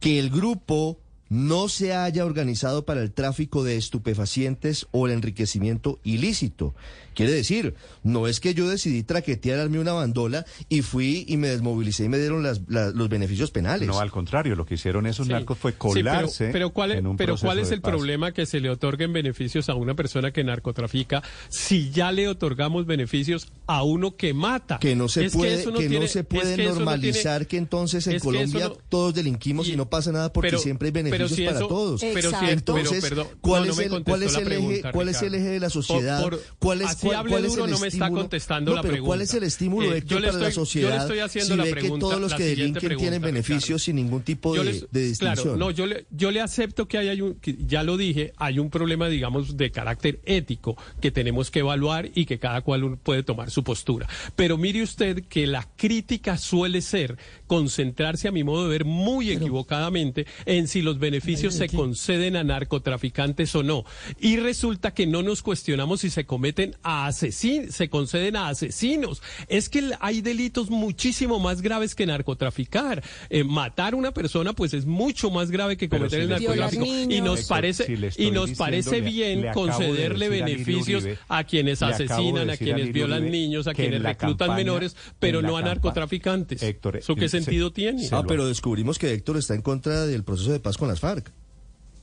que 0.00 0.18
el 0.18 0.30
grupo 0.30 0.98
no 1.32 1.70
se 1.70 1.94
haya 1.94 2.26
organizado 2.26 2.84
para 2.84 3.00
el 3.02 3.10
tráfico 3.10 3.64
de 3.64 3.78
estupefacientes 3.78 4.86
o 4.90 5.06
el 5.06 5.14
enriquecimiento 5.14 5.98
ilícito. 6.04 6.74
Quiere 7.14 7.32
decir, 7.32 7.74
no 8.02 8.26
es 8.26 8.38
que 8.40 8.54
yo 8.54 8.68
decidí 8.68 9.02
traquetearme 9.02 9.78
una 9.78 9.92
bandola 9.92 10.44
y 10.68 10.80
fui 10.82 11.24
y 11.28 11.36
me 11.38 11.48
desmovilicé 11.48 12.04
y 12.04 12.08
me 12.08 12.18
dieron 12.18 12.42
las- 12.42 12.60
la- 12.68 12.90
los 12.90 13.08
beneficios 13.08 13.50
penales. 13.50 13.86
No, 13.88 13.98
al 14.00 14.10
contrario, 14.10 14.56
lo 14.56 14.64
que 14.66 14.74
hicieron 14.74 15.06
esos 15.06 15.26
Sí. 15.26 15.32
narcos 15.32 15.58
fue 15.58 15.72
Sí, 15.72 15.76
pero- 15.80 15.88
colarse. 15.92 16.50
pero, 16.52 16.70
¿cuál, 16.70 16.92
es- 16.92 16.98
en 16.98 17.06
un 17.06 17.16
pero 17.16 17.36
¿cuál 17.38 17.58
es 17.58 17.70
el 17.70 17.80
paz. 17.82 17.90
problema 17.92 18.32
que 18.32 18.46
se 18.46 18.60
le 18.60 18.68
otorguen 18.70 19.12
beneficios 19.12 19.68
a 19.68 19.74
una 19.74 19.94
persona 19.94 20.32
que 20.32 20.42
narcotrafica 20.44 21.22
si 21.50 21.90
ya 21.90 22.12
le 22.12 22.28
otorgamos 22.28 22.86
beneficios 22.86 23.48
a 23.66 23.82
uno 23.82 24.16
que 24.16 24.32
mata? 24.34 24.78
que 24.78 24.96
no 24.96 25.08
se 25.08 25.26
Es 25.26 25.32
puede, 25.34 25.54
que 25.56 25.60
eso 25.60 25.70
no, 25.70 25.78
tiene- 25.78 26.08
se 26.08 26.20
es 26.20 26.26
puede 26.26 26.56
que 26.56 26.62
eso 26.64 26.70
no 26.72 26.76
normalizar 26.80 27.40
tiene- 27.40 27.46
que 27.48 27.56
entonces 27.58 28.06
en 28.06 28.20
Colombia 28.20 28.68
no- 28.68 28.76
todos 28.88 29.14
delinquimos 29.14 29.68
y, 29.68 29.72
y- 29.72 29.76
no 29.76 29.88
pasa 29.90 30.12
nada 30.12 30.32
porque 30.32 30.48
pero- 30.50 30.60
siempre 30.60 30.88
hay 30.88 30.92
pero 31.26 31.36
beneficios 31.36 31.36
si 31.36 31.44
para 31.44 31.58
eso- 31.58 31.68
todos. 31.68 32.00
Pero 32.00 32.12
si 32.14 32.18
Exacto. 32.28 32.46
pero, 32.74 32.78
Entonces, 32.78 33.04
perdón, 33.08 33.26
¿cuál, 33.40 33.66
no, 33.66 33.72
es 33.72 33.78
el, 33.78 33.88
contestó 33.90 34.10
¿cuál 34.10 34.22
es 34.22 34.34
eje, 34.34 34.44
pregunta, 34.44 34.92
cuál 34.92 35.08
es 35.08 35.22
el 35.22 35.34
eje 35.34 35.48
de 35.48 35.60
la 35.60 35.70
sociedad? 35.70 36.22
Por- 36.22 36.42
¿Cuál 36.58 36.80
es, 36.82 36.86
así 36.88 37.06
cuál, 37.06 37.28
cuál 37.28 37.44
es 37.44 37.50
duro, 37.52 37.64
el 37.64 37.70
no 37.70 37.78
me 37.78 37.86
está 37.88 38.04
estímulo? 38.04 38.20
contestando 38.22 38.70
No, 38.70 38.76
la 38.76 38.82
pero 38.82 38.92
¿cuál 39.04 39.18
pregunta. 39.18 39.24
es 39.24 39.34
el 39.34 39.42
estímulo 39.44 39.92
Eh, 39.92 39.98
Héctor, 39.98 40.10
yo 40.10 40.20
le 40.20 40.26
para 40.28 40.38
la 40.40 40.48
estoy- 40.48 40.54
yo 40.54 40.60
le 40.60 40.66
sociedad 40.66 40.96
estoy 41.02 41.18
haciendo 41.20 41.50
si 41.54 41.56
la 41.58 41.64
ve 41.64 41.70
pregunta, 41.72 41.94
que 41.94 42.00
todos 42.00 42.20
los 42.20 42.34
que 42.34 42.44
delinquen 42.44 42.80
tienen 42.80 42.98
pregunta, 42.98 43.26
beneficios 43.26 43.62
Ricardo. 43.66 43.78
sin 43.78 43.96
ningún 43.96 44.22
tipo 44.22 44.54
de, 44.54 44.64
les- 44.64 44.86
de 44.90 45.00
distinción? 45.06 45.34
Claro, 45.44 45.56
no, 45.56 45.70
yo 45.70 45.86
le, 45.86 46.06
yo 46.10 46.30
le 46.30 46.40
acepto 46.40 46.86
que 46.88 46.98
hay, 46.98 47.08
hay 47.08 47.20
un, 47.20 47.34
que 47.34 47.56
ya 47.66 47.82
lo 47.82 47.96
dije, 47.96 48.32
hay 48.36 48.58
un 48.58 48.70
problema, 48.70 49.08
digamos, 49.08 49.56
de 49.56 49.70
carácter 49.70 50.20
ético 50.24 50.76
que 51.00 51.10
tenemos 51.10 51.50
que 51.50 51.60
evaluar 51.60 52.10
y 52.14 52.24
que 52.26 52.38
cada 52.38 52.60
cual 52.62 52.98
puede 53.02 53.22
tomar 53.22 53.50
su 53.50 53.62
postura. 53.64 54.08
Pero 54.36 54.56
mire 54.58 54.82
usted 54.82 55.24
que 55.28 55.46
la 55.46 55.68
crítica 55.76 56.36
suele 56.38 56.80
ser 56.82 57.16
concentrarse, 57.46 58.28
a 58.28 58.32
mi 58.32 58.44
modo 58.44 58.64
de 58.64 58.70
ver, 58.70 58.84
muy 58.84 59.30
equivocadamente 59.30 60.26
en 60.46 60.68
si 60.68 60.80
los 60.82 60.98
beneficios 60.98 61.11
se 61.20 61.68
conceden 61.68 62.36
a 62.36 62.44
narcotraficantes 62.44 63.54
o 63.54 63.62
no. 63.62 63.84
Y 64.20 64.36
resulta 64.36 64.92
que 64.94 65.06
no 65.06 65.22
nos 65.22 65.42
cuestionamos 65.42 66.00
si 66.00 66.10
se 66.10 66.24
cometen 66.26 66.76
a 66.82 67.06
asesinos, 67.06 67.74
se 67.74 67.88
conceden 67.88 68.36
a 68.36 68.48
asesinos. 68.48 69.22
Es 69.48 69.68
que 69.68 69.90
hay 70.00 70.20
delitos 70.20 70.70
muchísimo 70.70 71.38
más 71.38 71.62
graves 71.62 71.94
que 71.94 72.06
narcotraficar. 72.06 73.02
Eh, 73.30 73.44
matar 73.44 73.94
a 73.94 73.96
una 73.96 74.12
persona, 74.12 74.52
pues 74.52 74.74
es 74.74 74.86
mucho 74.86 75.30
más 75.30 75.50
grave 75.50 75.76
que 75.76 75.88
cometer 75.88 76.10
si 76.10 76.16
el 76.24 76.28
narcotráfico. 76.28 76.84
Y 76.84 77.20
nos 77.20 77.44
parece, 77.44 77.86
si 78.12 78.24
y 78.24 78.30
nos 78.30 78.52
parece 78.52 79.00
bien 79.00 79.42
le 79.42 79.48
acabo 79.50 79.66
de 79.66 79.72
concederle 79.72 80.28
beneficios 80.28 81.02
Uribe, 81.04 81.18
a 81.28 81.44
quienes 81.44 81.80
de 81.80 81.86
asesinan, 81.86 82.50
a 82.50 82.56
quienes 82.56 82.92
violan 82.92 83.22
Uribe 83.22 83.30
niños, 83.38 83.66
a 83.66 83.74
quienes 83.74 84.00
la 84.02 84.10
reclutan 84.10 84.48
campaña- 84.48 84.56
menores, 84.56 84.96
pero 85.18 85.42
la 85.42 85.48
no 85.48 85.56
a 85.56 85.62
narcotraficantes. 85.62 86.62
Héctor, 86.62 86.96
¿Eso 86.98 87.14
qué 87.14 87.28
se- 87.28 87.40
sentido 87.42 87.72
tiene? 87.72 88.02
se 88.06 88.14
Ah, 88.14 88.22
pero 88.26 88.46
descubrimos 88.46 88.98
que 88.98 89.12
Héctor 89.12 89.36
está 89.36 89.54
en 89.54 89.62
contra 89.62 90.06
del 90.06 90.24
proceso 90.24 90.52
de 90.52 90.60
paz 90.60 90.76
con 90.76 90.88
las 90.92 91.00
FARC. 91.00 91.30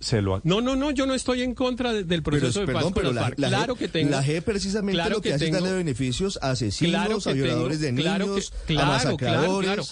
Se 0.01 0.22
lo, 0.22 0.39
No, 0.46 0.62
no, 0.62 0.77
no, 0.77 0.91
yo 0.91 1.05
no 1.05 1.13
estoy 1.13 1.41
en 1.41 1.53
contra 1.53 1.91
de- 1.91 2.05
del 2.05 2.24
Pero, 2.24 2.38
proceso 2.39 2.62
de 2.62 2.67
paz 2.67 2.75
perdón, 2.75 2.93
con 2.93 3.01
pero 3.01 3.08
las 3.12 3.15
la, 3.15 3.22
FARC. 3.24 3.39
la 3.39 3.48
claro 3.50 3.75
G, 3.75 3.79
que 3.79 3.88
tengo. 3.89 4.10
la 4.12 4.24
G 4.24 4.41
precisamente 4.41 4.93
claro 4.96 5.15
lo 5.15 5.22
que, 5.22 5.29
que 5.29 5.36
hace 5.36 5.46
es 5.46 5.51
tengo- 5.51 5.63
darle 5.65 5.77
beneficios 5.77 6.39
a 6.41 6.51
asesinos, 6.51 6.89
Claro 6.91 7.19
que 7.19 7.29
a 7.29 7.34
violadores 7.34 7.79
tengo- 7.81 7.96
de 7.98 8.01
claro 8.01 8.25
que- 8.25 8.29
niños, 8.31 8.53
claro, 8.65 8.81
a 8.93 8.98
claro, 8.98 9.12
masacradores. 9.12 9.67
claro. 9.67 9.84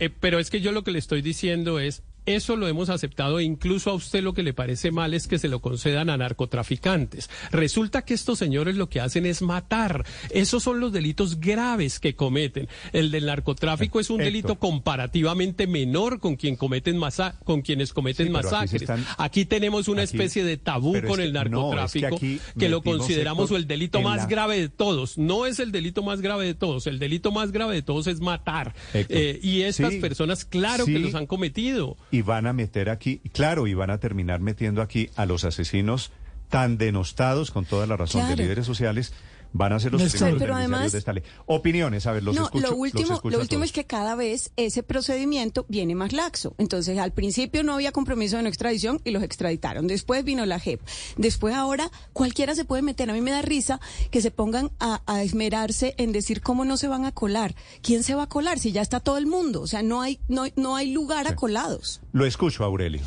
Eh, 0.00 0.10
pero 0.18 0.38
es 0.40 0.50
que 0.50 0.60
yo 0.60 0.72
lo 0.72 0.82
que 0.82 0.90
le 0.90 0.98
estoy 0.98 1.22
diciendo 1.22 1.78
es, 1.78 2.02
eso 2.26 2.56
lo 2.56 2.68
hemos 2.68 2.88
aceptado 2.90 3.38
e 3.38 3.44
incluso 3.44 3.90
a 3.90 3.94
usted 3.94 4.22
lo 4.22 4.34
que 4.34 4.42
le 4.42 4.52
parece 4.54 4.90
mal 4.90 5.14
es 5.14 5.26
que 5.28 5.38
se 5.38 5.48
lo 5.48 5.60
concedan 5.60 6.10
a 6.10 6.16
narcotraficantes. 6.16 7.28
Resulta 7.50 8.02
que 8.02 8.14
estos 8.14 8.38
señores 8.38 8.76
lo 8.76 8.88
que 8.88 9.00
hacen 9.00 9.26
es 9.26 9.42
matar. 9.42 10.04
Esos 10.30 10.62
son 10.62 10.80
los 10.80 10.92
delitos 10.92 11.40
graves 11.40 12.00
que 12.00 12.14
cometen. 12.14 12.68
El 12.92 13.10
del 13.10 13.26
narcotráfico 13.26 14.00
es 14.00 14.10
un 14.10 14.18
delito 14.18 14.58
comparativamente 14.58 15.66
menor 15.66 16.20
con 16.20 16.36
quien 16.36 16.56
cometen 16.56 16.96
masa 16.98 17.38
con 17.44 17.62
quienes 17.62 17.92
cometen 17.92 18.28
Sí, 18.28 18.32
aquí 18.34 18.44
masacres. 18.44 18.82
están- 18.82 19.04
aquí 19.18 19.44
tenemos 19.44 19.88
una 19.88 20.02
aquí- 20.02 20.16
especie 20.16 20.44
de 20.44 20.56
tabú 20.56 20.92
pero 20.92 21.08
con 21.08 21.20
el 21.20 21.32
no, 21.32 21.40
es 21.40 21.92
que 21.92 22.00
narcotráfico 22.00 22.18
que 22.58 22.68
lo 22.68 22.82
consideramos 22.82 23.50
el 23.50 23.66
delito 23.66 24.00
más 24.02 24.22
la- 24.22 24.26
grave 24.26 24.60
de 24.60 24.68
todos. 24.68 25.18
No 25.18 25.46
es 25.46 25.58
el 25.58 25.72
delito 25.72 26.02
más 26.02 26.20
grave 26.20 26.46
de 26.46 26.54
todos. 26.54 26.86
El 26.86 26.98
delito 26.98 27.32
más 27.32 27.52
grave 27.52 27.74
de 27.74 27.82
todos 27.82 28.06
es 28.06 28.20
matar. 28.20 28.74
Eh, 28.94 29.38
y 29.42 29.62
estas 29.62 29.92
sí, 29.92 30.00
personas, 30.00 30.44
claro 30.44 30.84
sí. 30.84 30.92
que 30.92 30.98
los 30.98 31.14
han 31.14 31.26
cometido. 31.26 31.96
Y 32.14 32.22
van 32.22 32.46
a 32.46 32.52
meter 32.52 32.90
aquí, 32.90 33.20
claro, 33.32 33.66
y 33.66 33.74
van 33.74 33.90
a 33.90 33.98
terminar 33.98 34.38
metiendo 34.38 34.82
aquí 34.82 35.10
a 35.16 35.26
los 35.26 35.42
asesinos 35.44 36.12
tan 36.48 36.78
denostados, 36.78 37.50
con 37.50 37.64
toda 37.64 37.88
la 37.88 37.96
razón, 37.96 38.20
Claro. 38.20 38.36
de 38.36 38.42
líderes 38.44 38.66
sociales, 38.66 39.12
van 39.56 39.72
a 39.72 39.78
ser 39.78 39.92
los 39.92 40.02
primeros 40.02 40.38
Pero 40.40 40.54
además- 40.56 40.90
de 40.92 40.98
esta 40.98 41.12
ley. 41.12 41.22
Opiniones, 41.46 42.06
a 42.06 42.12
ver, 42.12 42.24
los 42.24 42.34
no, 42.34 42.46
escucho. 42.46 42.62
lo 42.64 42.70
los 42.72 42.78
último, 42.78 43.14
escucho 43.14 43.30
lo 43.30 43.38
a 43.38 43.40
último 43.40 43.60
todos. 43.60 43.66
es 43.70 43.72
que 43.72 43.84
cada 43.86 44.16
vez 44.16 44.50
ese 44.56 44.82
procedimiento 44.82 45.64
viene 45.68 45.94
más 45.94 46.12
laxo. 46.12 46.56
Entonces, 46.58 46.98
al 46.98 47.12
principio 47.12 47.62
no 47.62 47.72
había 47.74 47.92
compromiso 47.92 48.36
de 48.36 48.42
no 48.42 48.48
extradición 48.48 49.00
y 49.04 49.12
los 49.12 49.22
extraditaron. 49.22 49.86
Después 49.86 50.24
vino 50.24 50.44
la 50.44 50.58
JEP. 50.58 50.80
Después 51.16 51.54
ahora 51.54 51.88
cualquiera 52.12 52.56
se 52.56 52.64
puede 52.64 52.82
meter. 52.82 53.08
A 53.08 53.12
mí 53.12 53.20
me 53.20 53.30
da 53.30 53.42
risa 53.42 53.80
que 54.10 54.20
se 54.20 54.32
pongan 54.32 54.72
a, 54.80 55.02
a 55.06 55.22
esmerarse 55.22 55.94
en 55.98 56.10
decir 56.10 56.40
cómo 56.42 56.64
no 56.64 56.76
se 56.76 56.88
van 56.88 57.04
a 57.04 57.12
colar. 57.12 57.54
¿Quién 57.80 58.02
se 58.02 58.16
va 58.16 58.24
a 58.24 58.28
colar 58.28 58.58
si 58.58 58.72
ya 58.72 58.82
está 58.82 58.98
todo 58.98 59.18
el 59.18 59.26
mundo? 59.26 59.60
O 59.60 59.66
sea, 59.68 59.84
no 59.84 60.02
hay 60.02 60.18
no, 60.26 60.46
no 60.56 60.74
hay 60.74 60.90
lugar 60.92 61.28
a 61.28 61.36
colados. 61.36 62.00
Lo 62.12 62.26
escucho, 62.26 62.64
Aurelio. 62.64 63.02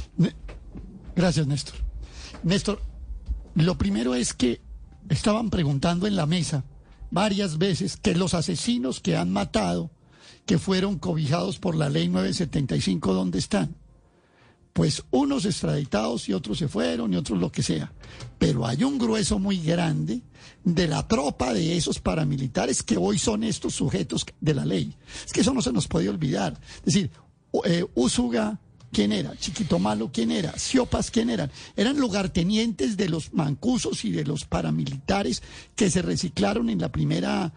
Gracias, 1.13 1.45
Néstor. 1.45 1.75
Néstor, 2.43 2.81
lo 3.55 3.77
primero 3.77 4.15
es 4.15 4.33
que 4.33 4.61
estaban 5.09 5.49
preguntando 5.49 6.07
en 6.07 6.15
la 6.15 6.25
mesa 6.25 6.63
varias 7.11 7.57
veces 7.57 7.97
que 7.97 8.15
los 8.15 8.33
asesinos 8.33 8.99
que 8.99 9.15
han 9.15 9.31
matado, 9.31 9.89
que 10.45 10.57
fueron 10.57 10.97
cobijados 10.97 11.59
por 11.59 11.75
la 11.75 11.89
ley 11.89 12.07
975, 12.09 13.13
¿dónde 13.13 13.39
están? 13.39 13.75
Pues 14.73 15.03
unos 15.09 15.45
extraditados 15.45 16.29
y 16.29 16.33
otros 16.33 16.59
se 16.59 16.67
fueron 16.67 17.13
y 17.13 17.17
otros 17.17 17.39
lo 17.39 17.51
que 17.51 17.63
sea. 17.63 17.91
Pero 18.37 18.65
hay 18.67 18.83
un 18.83 18.99
grueso 18.99 19.39
muy 19.39 19.57
grande 19.57 20.21
de 20.63 20.87
la 20.87 21.07
tropa 21.07 21.53
de 21.53 21.75
esos 21.75 21.99
paramilitares 21.99 22.83
que 22.83 22.97
hoy 22.97 23.17
son 23.17 23.43
estos 23.43 23.73
sujetos 23.73 24.25
de 24.39 24.53
la 24.53 24.65
ley. 24.65 24.95
Es 25.25 25.33
que 25.33 25.41
eso 25.41 25.53
no 25.53 25.61
se 25.61 25.73
nos 25.73 25.87
puede 25.87 26.09
olvidar. 26.09 26.59
Es 26.79 26.93
decir, 26.93 27.11
eh, 27.65 27.85
Úsuga, 27.95 28.59
¿quién 28.91 29.11
era? 29.11 29.35
Chiquito 29.37 29.79
Malo, 29.79 30.11
¿quién 30.11 30.31
era? 30.31 30.57
Siopas, 30.57 31.11
¿quién 31.11 31.29
eran? 31.29 31.51
Eran 31.75 31.97
lugartenientes 31.97 32.97
de 32.97 33.09
los 33.09 33.33
mancusos 33.33 34.05
y 34.05 34.11
de 34.11 34.25
los 34.25 34.45
paramilitares 34.45 35.43
que 35.75 35.89
se 35.89 36.01
reciclaron 36.01 36.69
en 36.69 36.79
la 36.79 36.91
primera... 36.91 37.53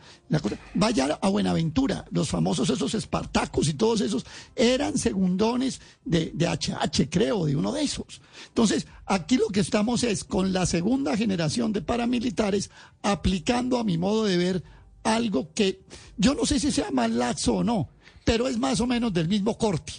Vaya 0.75 1.19
a 1.21 1.29
Buenaventura, 1.29 2.05
los 2.13 2.29
famosos 2.29 2.71
esos 2.71 2.95
espartacos 2.95 3.69
y 3.69 3.75
todos 3.75 4.01
esos 4.01 4.25
eran 4.55 4.97
segundones 4.97 5.81
de, 6.05 6.31
de 6.35 6.47
HH, 6.47 7.09
creo, 7.11 7.47
de 7.47 7.57
uno 7.57 7.73
de 7.73 7.83
esos. 7.83 8.21
Entonces, 8.49 8.87
aquí 9.07 9.37
lo 9.37 9.49
que 9.49 9.61
estamos 9.61 10.05
es 10.05 10.23
con 10.23 10.53
la 10.53 10.67
segunda 10.67 11.17
generación 11.17 11.73
de 11.73 11.83
paramilitares 11.83 12.71
aplicando 13.03 13.79
a 13.79 13.85
mi 13.85 13.99
modo 13.99 14.25
de 14.25 14.37
ver 14.37 14.63
algo 15.03 15.53
que 15.55 15.81
yo 16.17 16.35
no 16.35 16.45
sé 16.47 16.61
si 16.61 16.71
sea 16.71 16.91
más 16.91 17.11
laxo 17.11 17.55
o 17.55 17.65
no, 17.65 17.89
pero 18.25 18.49
es 18.49 18.59
más 18.59 18.81
o 18.81 18.87
menos 18.87 19.13
del 19.13 19.29
mismo 19.29 19.57
corte. 19.57 19.93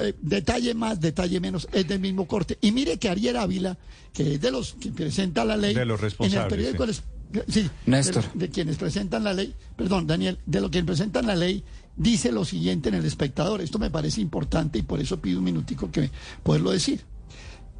Eh, 0.00 0.14
Detalle 0.20 0.74
más, 0.74 1.00
detalle 1.00 1.40
menos, 1.40 1.68
es 1.72 1.86
del 1.86 2.00
mismo 2.00 2.26
corte. 2.26 2.58
Y 2.60 2.72
mire 2.72 2.98
que 2.98 3.08
Ariel 3.08 3.36
Ávila, 3.36 3.78
que 4.12 4.34
es 4.34 4.40
de 4.40 4.50
los 4.50 4.74
que 4.74 4.90
presenta 4.90 5.44
la 5.44 5.56
ley, 5.56 5.74
De 5.74 5.84
los 5.84 5.98
en 6.00 6.04
el 6.04 6.10
responsables, 6.10 6.48
periódico 6.48 6.86
sí. 6.86 7.00
Les- 7.32 7.44
sí, 7.48 7.70
Néstor. 7.86 8.32
De, 8.32 8.46
de 8.46 8.50
quienes 8.50 8.76
presentan 8.76 9.24
la 9.24 9.32
ley, 9.32 9.54
perdón, 9.76 10.06
Daniel, 10.06 10.38
de 10.46 10.60
lo 10.60 10.70
que 10.70 10.82
presentan 10.84 11.26
la 11.26 11.34
ley, 11.36 11.64
dice 11.96 12.32
lo 12.32 12.44
siguiente 12.44 12.88
en 12.88 12.96
el 12.96 13.04
espectador. 13.04 13.60
Esto 13.60 13.78
me 13.78 13.90
parece 13.90 14.20
importante 14.20 14.78
y 14.78 14.82
por 14.82 15.00
eso 15.00 15.20
pido 15.20 15.38
un 15.38 15.44
minutico 15.44 15.90
que 15.90 16.10
poderlo 16.42 16.70
decir. 16.70 17.00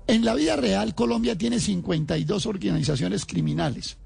En 0.07 0.25
la 0.25 0.35
vida 0.35 0.57
real, 0.57 0.95
Colombia 0.95 1.37
tiene 1.39 1.61
52 1.61 2.47
organizaciones 2.47 3.25
criminales. 3.25 3.97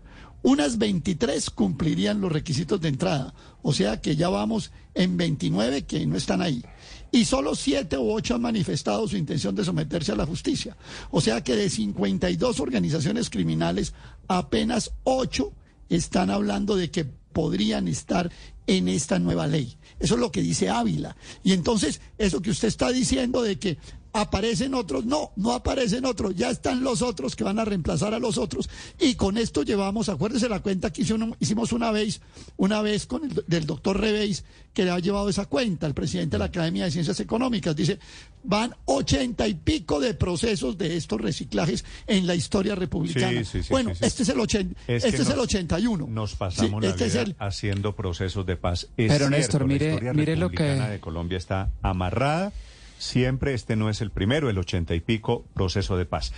Unas 0.42 0.78
23 0.78 1.50
cumplirían 1.50 2.20
los 2.20 2.30
requisitos 2.30 2.80
de 2.80 2.88
entrada, 2.88 3.34
o 3.62 3.72
sea 3.72 4.00
que 4.00 4.14
ya 4.14 4.28
vamos 4.28 4.70
en 4.94 5.16
29 5.16 5.82
que 5.82 6.06
no 6.06 6.16
están 6.16 6.40
ahí. 6.42 6.62
Y 7.10 7.24
solo 7.24 7.54
7 7.54 7.96
u 7.96 8.12
8 8.12 8.34
han 8.34 8.42
manifestado 8.42 9.08
su 9.08 9.16
intención 9.16 9.54
de 9.54 9.64
someterse 9.64 10.12
a 10.12 10.16
la 10.16 10.26
justicia. 10.26 10.76
O 11.10 11.20
sea 11.20 11.42
que 11.42 11.56
de 11.56 11.70
52 11.70 12.60
organizaciones 12.60 13.30
criminales, 13.30 13.94
apenas 14.26 14.92
8 15.04 15.52
están 15.88 16.30
hablando 16.30 16.76
de 16.76 16.90
que 16.90 17.04
podrían 17.04 17.88
estar 17.88 18.30
en 18.66 18.88
esta 18.88 19.18
nueva 19.18 19.46
ley. 19.46 19.76
Eso 19.98 20.14
es 20.14 20.20
lo 20.20 20.30
que 20.30 20.42
dice 20.42 20.68
Ávila. 20.68 21.16
Y 21.42 21.52
entonces, 21.52 22.00
eso 22.18 22.42
que 22.42 22.50
usted 22.50 22.68
está 22.68 22.90
diciendo 22.90 23.42
de 23.42 23.58
que 23.58 23.78
aparecen 24.20 24.74
otros, 24.74 25.04
no, 25.04 25.32
no 25.36 25.52
aparecen 25.52 26.04
otros, 26.04 26.34
ya 26.34 26.50
están 26.50 26.82
los 26.82 27.02
otros 27.02 27.36
que 27.36 27.44
van 27.44 27.58
a 27.58 27.64
reemplazar 27.64 28.14
a 28.14 28.18
los 28.18 28.38
otros. 28.38 28.68
Y 28.98 29.14
con 29.14 29.38
esto 29.38 29.62
llevamos, 29.62 30.08
acuérdese 30.08 30.48
la 30.48 30.60
cuenta 30.60 30.92
que 30.92 31.02
hicimos 31.02 31.72
una 31.72 31.90
vez, 31.90 32.20
una 32.56 32.82
vez 32.82 33.06
con 33.06 33.24
el 33.24 33.44
del 33.46 33.66
doctor 33.66 34.00
Reveis, 34.00 34.44
que 34.72 34.84
le 34.84 34.90
ha 34.90 34.98
llevado 34.98 35.28
esa 35.28 35.46
cuenta, 35.46 35.86
el 35.86 35.94
presidente 35.94 36.36
de 36.36 36.38
la 36.38 36.44
Academia 36.46 36.84
de 36.84 36.90
Ciencias 36.90 37.18
Económicas. 37.20 37.74
Dice, 37.74 37.98
van 38.44 38.74
ochenta 38.84 39.48
y 39.48 39.54
pico 39.54 39.98
de 39.98 40.14
procesos 40.14 40.78
de 40.78 40.96
estos 40.96 41.20
reciclajes 41.20 41.84
en 42.06 42.26
la 42.26 42.34
historia 42.34 42.74
republicana. 42.74 43.42
bueno, 43.70 43.90
este 44.00 44.22
es 44.22 44.28
el 44.28 44.40
ochenta, 44.40 44.80
este 44.86 45.08
es 45.08 45.28
el 45.28 45.38
81. 45.38 46.06
Nos 46.08 46.34
pasamos 46.34 46.82
la 46.82 46.90
este 46.90 47.06
vida 47.06 47.34
haciendo 47.38 47.96
procesos 47.96 48.46
de 48.46 48.56
paz. 48.56 48.88
Pero 48.96 49.28
Néstor, 49.30 49.66
mire, 49.66 50.12
mire 50.14 50.36
lo 50.36 50.50
que 50.50 50.62
de 50.62 51.00
Colombia 51.00 51.38
está 51.38 51.70
amarrada 51.82 52.52
Siempre 52.98 53.54
este 53.54 53.76
no 53.76 53.88
es 53.88 54.00
el 54.00 54.10
primero, 54.10 54.50
el 54.50 54.58
ochenta 54.58 54.94
y 54.94 55.00
pico 55.00 55.44
proceso 55.54 55.96
de 55.96 56.04
paz. 56.04 56.32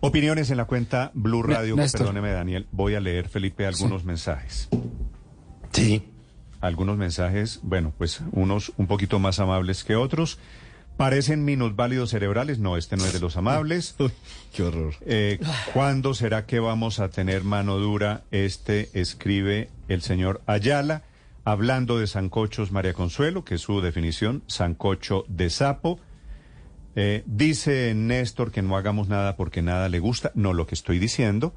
Opiniones 0.00 0.50
en 0.50 0.56
la 0.56 0.66
cuenta 0.66 1.10
Blue 1.14 1.42
Radio. 1.42 1.76
Perdóneme, 1.76 2.30
Daniel. 2.30 2.66
Voy 2.72 2.94
a 2.94 3.00
leer, 3.00 3.28
Felipe, 3.28 3.66
algunos 3.66 4.04
mensajes. 4.04 4.68
Sí. 5.72 6.08
Algunos 6.60 6.96
mensajes, 6.96 7.60
bueno, 7.62 7.92
pues 7.98 8.22
unos 8.32 8.72
un 8.76 8.86
poquito 8.86 9.18
más 9.18 9.40
amables 9.40 9.84
que 9.84 9.96
otros. 9.96 10.38
¿Parecen 10.96 11.44
minusválidos 11.44 12.10
cerebrales? 12.10 12.60
No, 12.60 12.76
este 12.76 12.96
no 12.96 13.04
es 13.04 13.12
de 13.12 13.20
los 13.20 13.36
amables. 13.36 13.96
qué 14.54 14.62
horror. 14.62 14.94
Eh, 15.04 15.40
¿Cuándo 15.72 16.14
será 16.14 16.46
que 16.46 16.60
vamos 16.60 17.00
a 17.00 17.08
tener 17.08 17.42
mano 17.42 17.78
dura? 17.78 18.22
Este 18.30 18.90
escribe 18.94 19.70
el 19.88 20.02
señor 20.02 20.40
Ayala. 20.46 21.02
Hablando 21.46 21.98
de 21.98 22.06
sancochos, 22.06 22.72
María 22.72 22.94
Consuelo, 22.94 23.44
que 23.44 23.56
es 23.56 23.60
su 23.60 23.82
definición, 23.82 24.42
sancocho 24.46 25.26
de 25.28 25.50
sapo. 25.50 26.00
Eh, 26.96 27.22
dice 27.26 27.92
Néstor 27.94 28.50
que 28.50 28.62
no 28.62 28.78
hagamos 28.78 29.08
nada 29.08 29.36
porque 29.36 29.60
nada 29.60 29.90
le 29.90 29.98
gusta. 29.98 30.32
No, 30.34 30.54
lo 30.54 30.66
que 30.66 30.74
estoy 30.74 30.98
diciendo, 30.98 31.52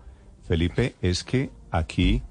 Felipe, 0.45 0.95
es 1.01 1.23
que 1.23 1.51
aquí 1.71 2.21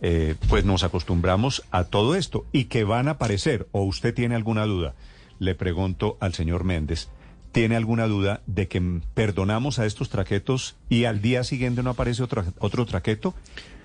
eh, 0.00 0.36
pues 0.48 0.64
nos 0.64 0.82
acostumbramos 0.82 1.62
a 1.72 1.84
todo 1.84 2.14
esto 2.14 2.46
y 2.52 2.64
que 2.64 2.84
van 2.84 3.08
a 3.08 3.12
aparecer, 3.12 3.68
o 3.72 3.82
usted 3.82 4.14
tiene 4.14 4.34
alguna 4.34 4.64
duda, 4.64 4.94
le 5.38 5.54
pregunto 5.54 6.16
al 6.20 6.32
señor 6.32 6.64
Méndez, 6.64 7.08
¿tiene 7.52 7.76
alguna 7.76 8.06
duda 8.06 8.40
de 8.46 8.66
que 8.68 8.80
perdonamos 9.12 9.78
a 9.78 9.84
estos 9.84 10.08
traquetos 10.08 10.76
y 10.88 11.04
al 11.04 11.20
día 11.20 11.44
siguiente 11.44 11.82
no 11.82 11.90
aparece 11.90 12.22
otro, 12.22 12.44
otro 12.60 12.86
traqueto? 12.86 13.34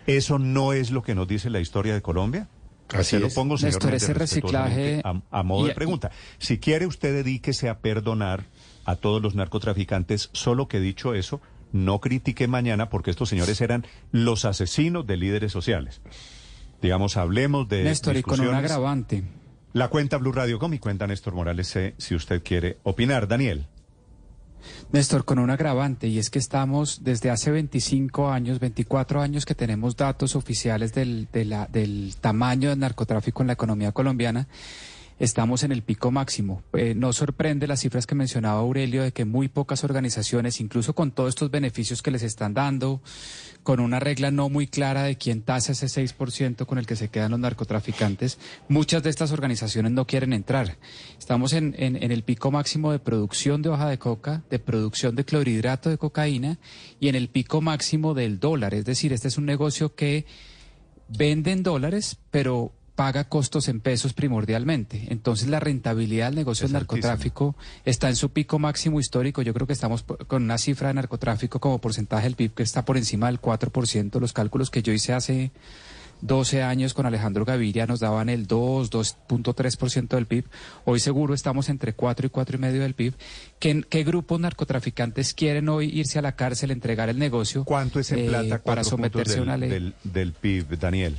¿Eso 0.07 0.39
no 0.39 0.71
es 0.71 0.91
lo 0.91 1.01
que 1.03 1.15
nos 1.15 1.27
dice 1.27 1.49
la 1.49 1.59
historia 1.59 1.93
de 1.93 2.01
Colombia? 2.01 2.47
Así 2.93 3.17
lo 3.17 3.29
pongo, 3.29 3.57
señor 3.57 3.73
Néstor, 3.73 3.93
ese 3.95 4.13
reciclaje... 4.13 5.01
A, 5.03 5.43
modo 5.43 5.67
de 5.67 5.73
pregunta. 5.73 6.11
Si 6.37 6.59
quiere 6.59 6.85
usted 6.85 7.13
dedíquese 7.13 7.69
a 7.69 7.79
perdonar 7.79 8.45
a 8.85 8.95
todos 8.95 9.21
los 9.21 9.35
narcotraficantes, 9.35 10.29
solo 10.33 10.67
que 10.67 10.79
dicho 10.79 11.13
eso, 11.13 11.41
no 11.71 11.99
critique 11.99 12.47
mañana 12.47 12.89
porque 12.89 13.11
estos 13.11 13.29
señores 13.29 13.59
eran 13.61 13.85
los 14.11 14.45
asesinos 14.45 15.05
de 15.07 15.17
líderes 15.17 15.51
sociales. 15.51 16.01
Digamos, 16.81 17.17
hablemos 17.17 17.67
de 17.69 17.83
Néstor, 17.83 18.17
y 18.17 18.23
con 18.23 18.39
un 18.39 18.53
agravante. 18.53 19.23
La 19.73 19.87
cuenta 19.87 20.17
Blue 20.17 20.31
Radio 20.31 20.59
con 20.59 20.69
mi 20.71 20.79
cuenta 20.79 21.07
Néstor 21.07 21.33
Morales, 21.33 21.75
si 21.97 22.15
usted 22.15 22.43
quiere 22.43 22.77
opinar. 22.83 23.27
Daniel. 23.27 23.67
Néstor, 24.91 25.25
con 25.25 25.39
un 25.39 25.49
agravante, 25.49 26.07
y 26.07 26.19
es 26.19 26.29
que 26.29 26.39
estamos 26.39 27.03
desde 27.03 27.29
hace 27.29 27.51
25 27.51 28.29
años, 28.29 28.59
24 28.59 29.21
años 29.21 29.45
que 29.45 29.55
tenemos 29.55 29.95
datos 29.95 30.35
oficiales 30.35 30.93
del, 30.93 31.27
del 31.31 32.15
tamaño 32.19 32.69
del 32.69 32.79
narcotráfico 32.79 33.43
en 33.43 33.47
la 33.47 33.53
economía 33.53 33.91
colombiana 33.91 34.47
estamos 35.19 35.63
en 35.63 35.71
el 35.71 35.81
pico 35.81 36.11
máximo. 36.11 36.63
Eh, 36.73 36.93
no 36.95 37.13
sorprende 37.13 37.67
las 37.67 37.81
cifras 37.81 38.07
que 38.07 38.15
mencionaba 38.15 38.59
Aurelio 38.59 39.03
de 39.03 39.11
que 39.11 39.25
muy 39.25 39.47
pocas 39.47 39.83
organizaciones, 39.83 40.59
incluso 40.59 40.93
con 40.93 41.11
todos 41.11 41.29
estos 41.29 41.51
beneficios 41.51 42.01
que 42.01 42.11
les 42.11 42.23
están 42.23 42.53
dando, 42.53 43.01
con 43.63 43.79
una 43.79 43.99
regla 43.99 44.31
no 44.31 44.49
muy 44.49 44.67
clara 44.67 45.03
de 45.03 45.17
quién 45.17 45.41
tasa 45.41 45.71
ese 45.71 45.87
6% 45.87 46.65
con 46.65 46.77
el 46.77 46.85
que 46.85 46.95
se 46.95 47.09
quedan 47.09 47.31
los 47.31 47.39
narcotraficantes, 47.39 48.37
muchas 48.67 49.03
de 49.03 49.09
estas 49.09 49.31
organizaciones 49.31 49.91
no 49.91 50.05
quieren 50.05 50.33
entrar. 50.33 50.77
Estamos 51.17 51.53
en, 51.53 51.75
en 51.77 52.11
el 52.11 52.23
pico 52.23 52.51
máximo 52.51 52.91
de 52.91 52.99
producción 52.99 53.61
de 53.61 53.69
hoja 53.69 53.87
de 53.87 53.99
coca, 53.99 54.43
de 54.49 54.59
producción 54.59 55.15
de 55.15 55.25
clorhidrato 55.25 55.89
de 55.89 55.97
cocaína 55.97 56.59
y 56.99 57.07
en 57.07 57.15
el 57.15 57.29
pico 57.29 57.61
máximo 57.61 58.13
del 58.13 58.39
dólar. 58.39 58.73
Es 58.73 58.85
decir, 58.85 59.13
este 59.13 59.29
es 59.29 59.37
un 59.37 59.45
negocio 59.45 59.95
que 59.95 60.25
vende 61.07 61.51
en 61.51 61.63
dólares, 61.63 62.17
pero 62.31 62.73
paga 62.95 63.23
costos 63.23 63.67
en 63.67 63.79
pesos 63.79 64.13
primordialmente. 64.13 65.07
Entonces 65.09 65.47
la 65.47 65.59
rentabilidad 65.59 66.27
del 66.27 66.35
negocio 66.35 66.67
del 66.67 66.73
narcotráfico 66.73 67.55
está 67.85 68.09
en 68.09 68.15
su 68.15 68.29
pico 68.31 68.59
máximo 68.59 68.99
histórico. 68.99 69.41
Yo 69.41 69.53
creo 69.53 69.67
que 69.67 69.73
estamos 69.73 70.03
con 70.03 70.43
una 70.43 70.57
cifra 70.57 70.89
de 70.89 70.95
narcotráfico 70.95 71.59
como 71.59 71.79
porcentaje 71.79 72.25
del 72.25 72.35
PIB 72.35 72.53
que 72.53 72.63
está 72.63 72.85
por 72.85 72.97
encima 72.97 73.27
del 73.27 73.41
4%. 73.41 74.19
Los 74.19 74.33
cálculos 74.33 74.69
que 74.69 74.83
yo 74.83 74.93
hice 74.93 75.13
hace 75.13 75.51
12 76.21 76.63
años 76.63 76.93
con 76.93 77.05
Alejandro 77.05 77.45
Gaviria 77.45 77.85
nos 77.87 77.99
daban 77.99 78.29
el 78.29 78.45
2, 78.47 78.91
2.3% 78.91 80.07
del 80.09 80.27
PIB. 80.27 80.45
Hoy 80.85 80.99
seguro 80.99 81.33
estamos 81.33 81.69
entre 81.69 81.93
4 81.93 82.27
y 82.27 82.29
4,5% 82.29 82.71
del 82.71 82.93
PIB. 82.93 83.13
¿Qué, 83.59 83.83
¿Qué, 83.89 84.03
grupos 84.03 84.39
narcotraficantes 84.39 85.33
quieren 85.33 85.67
hoy 85.67 85.89
irse 85.89 86.19
a 86.19 86.21
la 86.21 86.35
cárcel, 86.35 86.71
entregar 86.71 87.09
el 87.09 87.17
negocio? 87.17 87.65
¿Cuánto 87.65 87.99
es 87.99 88.11
en 88.11 88.19
eh, 88.19 88.27
plata 88.27 88.59
para 88.59 88.83
someterse 88.83 89.39
a 89.39 89.41
una 89.41 89.57
ley? 89.57 89.69
Del, 89.69 89.95
del 90.03 90.31
PIB, 90.33 90.79
Daniel. 90.79 91.17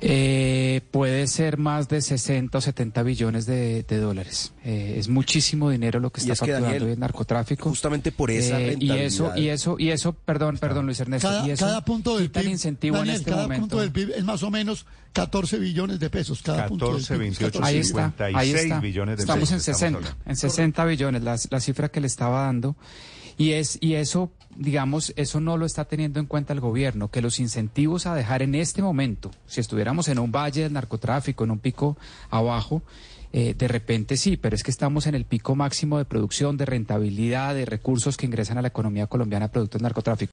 Eh, 0.00 0.82
puede 0.92 1.26
ser 1.26 1.58
más 1.58 1.88
de 1.88 2.00
60 2.00 2.56
o 2.56 2.60
70 2.60 3.02
billones 3.02 3.46
de, 3.46 3.82
dólares. 3.82 4.52
Eh, 4.64 4.94
es 4.96 5.08
muchísimo 5.08 5.70
dinero 5.70 5.98
lo 5.98 6.10
que 6.10 6.20
está 6.20 6.36
facturando 6.36 6.86
el 6.86 6.98
narcotráfico. 6.98 7.68
Justamente 7.68 8.12
por 8.12 8.30
esa 8.30 8.60
eh, 8.60 8.76
Y 8.78 8.92
eso, 8.92 9.32
y 9.36 9.48
eso, 9.48 9.76
y 9.78 9.90
eso, 9.90 10.12
perdón, 10.12 10.58
perdón, 10.58 10.86
Luis 10.86 11.00
Ernesto. 11.00 11.28
Cada, 11.28 11.46
y 11.46 11.50
eso 11.50 11.66
cada 11.66 11.84
punto 11.84 12.16
del 12.16 12.30
PIB, 12.30 12.48
incentivo 12.48 12.98
en 12.98 13.10
este 13.10 13.30
cada 13.30 13.48
punto 13.48 13.80
del 13.80 13.90
PIB 13.90 14.12
es 14.16 14.24
más 14.24 14.42
o 14.44 14.50
menos 14.50 14.86
14 15.14 15.58
billones 15.58 15.98
de 15.98 16.10
pesos. 16.10 16.42
Cada 16.42 16.68
14, 16.68 16.68
punto 16.68 16.96
del 16.96 17.04
PIB, 17.04 17.18
28, 17.18 17.64
ahí 17.64 17.78
está, 17.78 18.14
ahí 18.34 18.50
está. 18.52 18.80
billones 18.80 19.16
de 19.16 19.22
estamos 19.22 19.50
pesos. 19.50 19.68
En 19.68 19.74
60, 19.74 20.16
en 20.26 20.36
60 20.36 20.84
billones, 20.84 21.22
la, 21.22 21.36
la 21.50 21.60
cifra 21.60 21.88
que 21.88 22.00
le 22.00 22.06
estaba 22.06 22.42
dando. 22.42 22.76
Y, 23.38 23.52
es, 23.52 23.78
y 23.80 23.94
eso, 23.94 24.32
digamos, 24.56 25.14
eso 25.16 25.40
no 25.40 25.56
lo 25.56 25.64
está 25.64 25.84
teniendo 25.84 26.18
en 26.18 26.26
cuenta 26.26 26.52
el 26.52 26.60
gobierno, 26.60 27.08
que 27.08 27.22
los 27.22 27.38
incentivos 27.38 28.06
a 28.06 28.14
dejar 28.14 28.42
en 28.42 28.56
este 28.56 28.82
momento, 28.82 29.30
si 29.46 29.60
estuviéramos 29.60 30.08
en 30.08 30.18
un 30.18 30.32
valle 30.32 30.64
del 30.64 30.72
narcotráfico, 30.72 31.44
en 31.44 31.52
un 31.52 31.60
pico 31.60 31.96
abajo, 32.30 32.82
eh, 33.32 33.54
de 33.56 33.68
repente 33.68 34.16
sí, 34.16 34.38
pero 34.38 34.56
es 34.56 34.62
que 34.62 34.70
estamos 34.70 35.06
en 35.06 35.14
el 35.14 35.26
pico 35.26 35.54
máximo 35.54 35.98
de 35.98 36.06
producción, 36.06 36.56
de 36.56 36.64
rentabilidad, 36.64 37.54
de 37.54 37.66
recursos 37.66 38.16
que 38.16 38.24
ingresan 38.26 38.56
a 38.56 38.62
la 38.62 38.68
economía 38.68 39.06
colombiana 39.06 39.48
producto 39.48 39.76
del 39.76 39.82
narcotráfico. 39.82 40.26